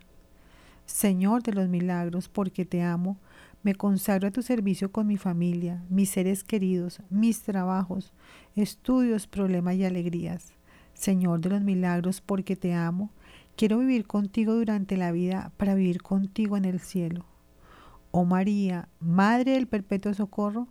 Señor 0.86 1.42
de 1.42 1.52
los 1.52 1.68
milagros, 1.68 2.28
porque 2.28 2.64
te 2.64 2.80
amo, 2.82 3.18
me 3.64 3.74
consagro 3.74 4.28
a 4.28 4.30
tu 4.30 4.42
servicio 4.42 4.92
con 4.92 5.08
mi 5.08 5.16
familia, 5.16 5.82
mis 5.90 6.10
seres 6.10 6.44
queridos, 6.44 7.02
mis 7.10 7.42
trabajos, 7.42 8.12
estudios, 8.54 9.26
problemas 9.26 9.74
y 9.74 9.84
alegrías. 9.84 10.53
Señor 10.94 11.40
de 11.40 11.50
los 11.50 11.62
milagros, 11.62 12.20
porque 12.20 12.56
te 12.56 12.74
amo, 12.74 13.10
quiero 13.56 13.78
vivir 13.78 14.06
contigo 14.06 14.54
durante 14.54 14.96
la 14.96 15.12
vida 15.12 15.52
para 15.56 15.74
vivir 15.74 16.02
contigo 16.02 16.56
en 16.56 16.64
el 16.64 16.80
cielo. 16.80 17.26
Oh 18.10 18.24
María, 18.24 18.88
Madre 19.00 19.52
del 19.52 19.66
Perpetuo 19.66 20.14
Socorro, 20.14 20.68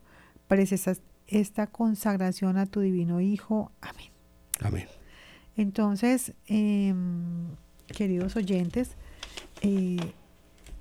preces 0.47 1.01
esta 1.27 1.67
consagración 1.67 2.57
a 2.57 2.65
tu 2.65 2.79
divino 2.79 3.19
Hijo. 3.21 3.71
Amén. 3.81 4.11
Amén. 4.61 4.87
Entonces, 5.55 6.33
em, 6.47 7.47
queridos 7.87 8.35
oyentes, 8.35 8.95
eh, 9.61 9.97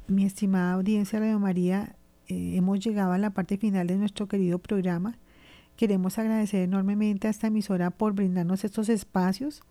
mi 0.08 0.24
estimada 0.24 0.74
audiencia 0.74 1.20
de 1.20 1.36
María, 1.36 1.96
eh, 2.28 2.56
hemos 2.56 2.80
llegado 2.80 3.12
a 3.12 3.18
la 3.18 3.30
parte 3.30 3.58
final 3.58 3.86
de 3.86 3.96
nuestro 3.96 4.28
querido 4.28 4.58
programa. 4.58 5.18
Queremos 5.76 6.18
agradecer 6.18 6.62
enormemente 6.62 7.26
a 7.26 7.30
esta 7.30 7.48
emisora 7.48 7.90
por 7.90 8.12
brindarnos 8.12 8.64
estos 8.64 8.88
espacios, 8.88 9.62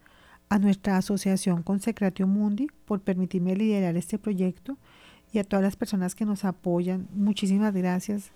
a 0.49 0.59
nuestra 0.59 0.97
asociación 0.97 1.63
Consecratio 1.63 2.27
Mundi 2.27 2.67
por 2.85 2.99
permitirme 2.99 3.55
liderar 3.55 3.95
este 3.95 4.19
proyecto 4.19 4.77
y 5.31 5.39
a 5.39 5.43
todas 5.43 5.63
las 5.63 5.77
personas 5.77 6.13
que 6.13 6.25
nos 6.25 6.43
apoyan. 6.43 7.07
Muchísimas 7.13 7.73
gracias 7.73 8.31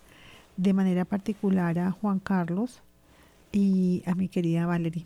de 0.56 0.74
manera 0.74 1.04
particular 1.04 1.78
a 1.80 1.92
Juan 1.92 2.20
Carlos 2.20 2.82
y 3.52 4.02
a 4.06 4.16
mi 4.16 4.30
querida 4.30 4.66
Valerie. 4.66 5.06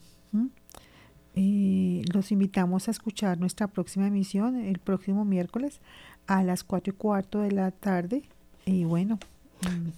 Eh, 1.35 2.03
los 2.13 2.31
invitamos 2.31 2.87
a 2.87 2.91
escuchar 2.91 3.39
nuestra 3.39 3.67
próxima 3.67 4.07
emisión 4.07 4.57
el 4.57 4.79
próximo 4.79 5.25
miércoles 5.25 5.79
a 6.27 6.43
las 6.43 6.63
cuatro 6.63 6.93
y 6.93 6.97
cuarto 6.97 7.39
de 7.39 7.51
la 7.51 7.71
tarde. 7.71 8.23
Y 8.65 8.83
bueno. 8.83 9.19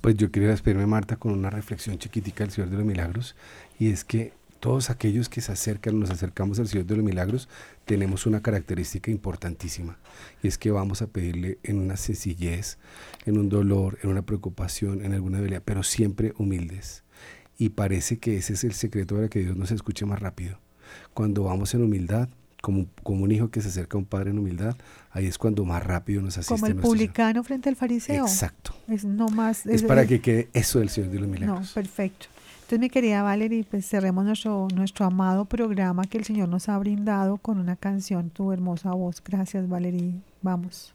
Pues 0.01 0.16
yo 0.16 0.32
quería 0.32 0.49
despedirme, 0.49 0.88
Marta, 0.88 1.18
con 1.18 1.32
una 1.32 1.49
reflexión 1.49 1.97
chiquitica 1.97 2.43
del 2.43 2.51
Señor 2.51 2.70
de 2.72 2.78
los 2.78 2.86
Milagros, 2.86 3.36
y 3.78 3.91
es 3.91 4.03
que 4.03 4.34
todos 4.59 4.89
aquellos 4.89 5.30
que 5.30 5.41
se 5.41 5.51
acercan, 5.51 5.99
nos 5.99 6.12
acercamos 6.12 6.59
al 6.59 6.68
Señor 6.68 6.86
de 6.86 6.95
los 6.95 7.05
Milagros, 7.05 7.49
tenemos 7.86 8.26
una 8.26 8.41
característica 8.41 9.12
importantísima, 9.12 9.97
y 10.41 10.47
es 10.47 10.57
que 10.57 10.72
vamos 10.72 11.01
a 11.01 11.07
pedirle 11.07 11.59
en 11.64 11.80
una 11.80 11.97
sencillez, 11.97 12.78
en 13.26 13.38
un 13.38 13.49
dolor, 13.49 13.99
en 14.03 14.09
una 14.09 14.22
preocupación, 14.24 15.03
en 15.03 15.14
alguna 15.14 15.38
debilidad, 15.38 15.64
pero 15.64 15.84
siempre 15.84 16.34
humildes. 16.38 17.03
Y 17.57 17.70
parece 17.70 18.18
que 18.18 18.38
ese 18.38 18.53
es 18.53 18.64
el 18.64 18.74
secreto 18.74 19.16
para 19.16 19.30
que 19.30 19.39
Dios 19.39 19.55
nos 19.57 19.72
escuche 19.72 20.05
más 20.05 20.20
rápido. 20.20 20.59
Cuando 21.14 21.43
vamos 21.43 21.74
en 21.74 21.84
humildad, 21.84 22.30
como, 22.62 22.86
como 23.03 23.24
un 23.24 23.32
hijo 23.32 23.49
que 23.49 23.62
se 23.62 23.70
acerca 23.70 23.97
a 23.97 23.99
un 23.99 24.05
padre 24.05 24.30
en 24.30 24.39
humildad, 24.39 24.76
ahí 25.12 25.26
es 25.26 25.38
cuando 25.38 25.66
más 25.66 25.84
rápido 25.84 26.22
nos 26.22 26.38
asiste. 26.38 26.53
Como 26.53 26.68
el 26.68 26.76
publicano 26.76 27.43
frente 27.43 27.70
al 27.70 27.76
fariseo. 27.76 28.26
Exacto. 28.26 28.74
Es, 28.88 29.03
no 29.03 29.28
más, 29.30 29.66
es, 29.66 29.84
para 29.84 30.05
que 30.05 30.22
quede 30.22 30.49
eso 30.53 30.80
del 30.80 30.89
Señor 30.89 31.12
de 31.12 31.20
los 31.20 31.28
Milagros. 31.28 31.68
No, 31.68 31.74
perfecto. 31.74 32.28
Entonces, 32.72 32.80
mi 32.80 32.89
querida 32.89 33.22
Valerie, 33.22 33.66
pues 33.70 33.86
cerremos 33.86 34.24
nuestro, 34.24 34.68
nuestro 34.74 35.05
amado 35.05 35.43
programa 35.43 36.03
que 36.05 36.18
el 36.18 36.24
Señor 36.24 36.47
nos 36.47 36.70
ha 36.70 36.78
brindado 36.78 37.36
con 37.38 37.59
una 37.59 37.76
canción, 37.76 38.30
tu 38.30 38.53
hermosa 38.53 38.91
voz. 38.91 39.22
Gracias, 39.22 39.68
Valerie. 39.68 40.14
Vamos. 40.41 40.93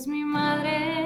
Eres 0.00 0.08
mi 0.08 0.24
madre, 0.24 0.99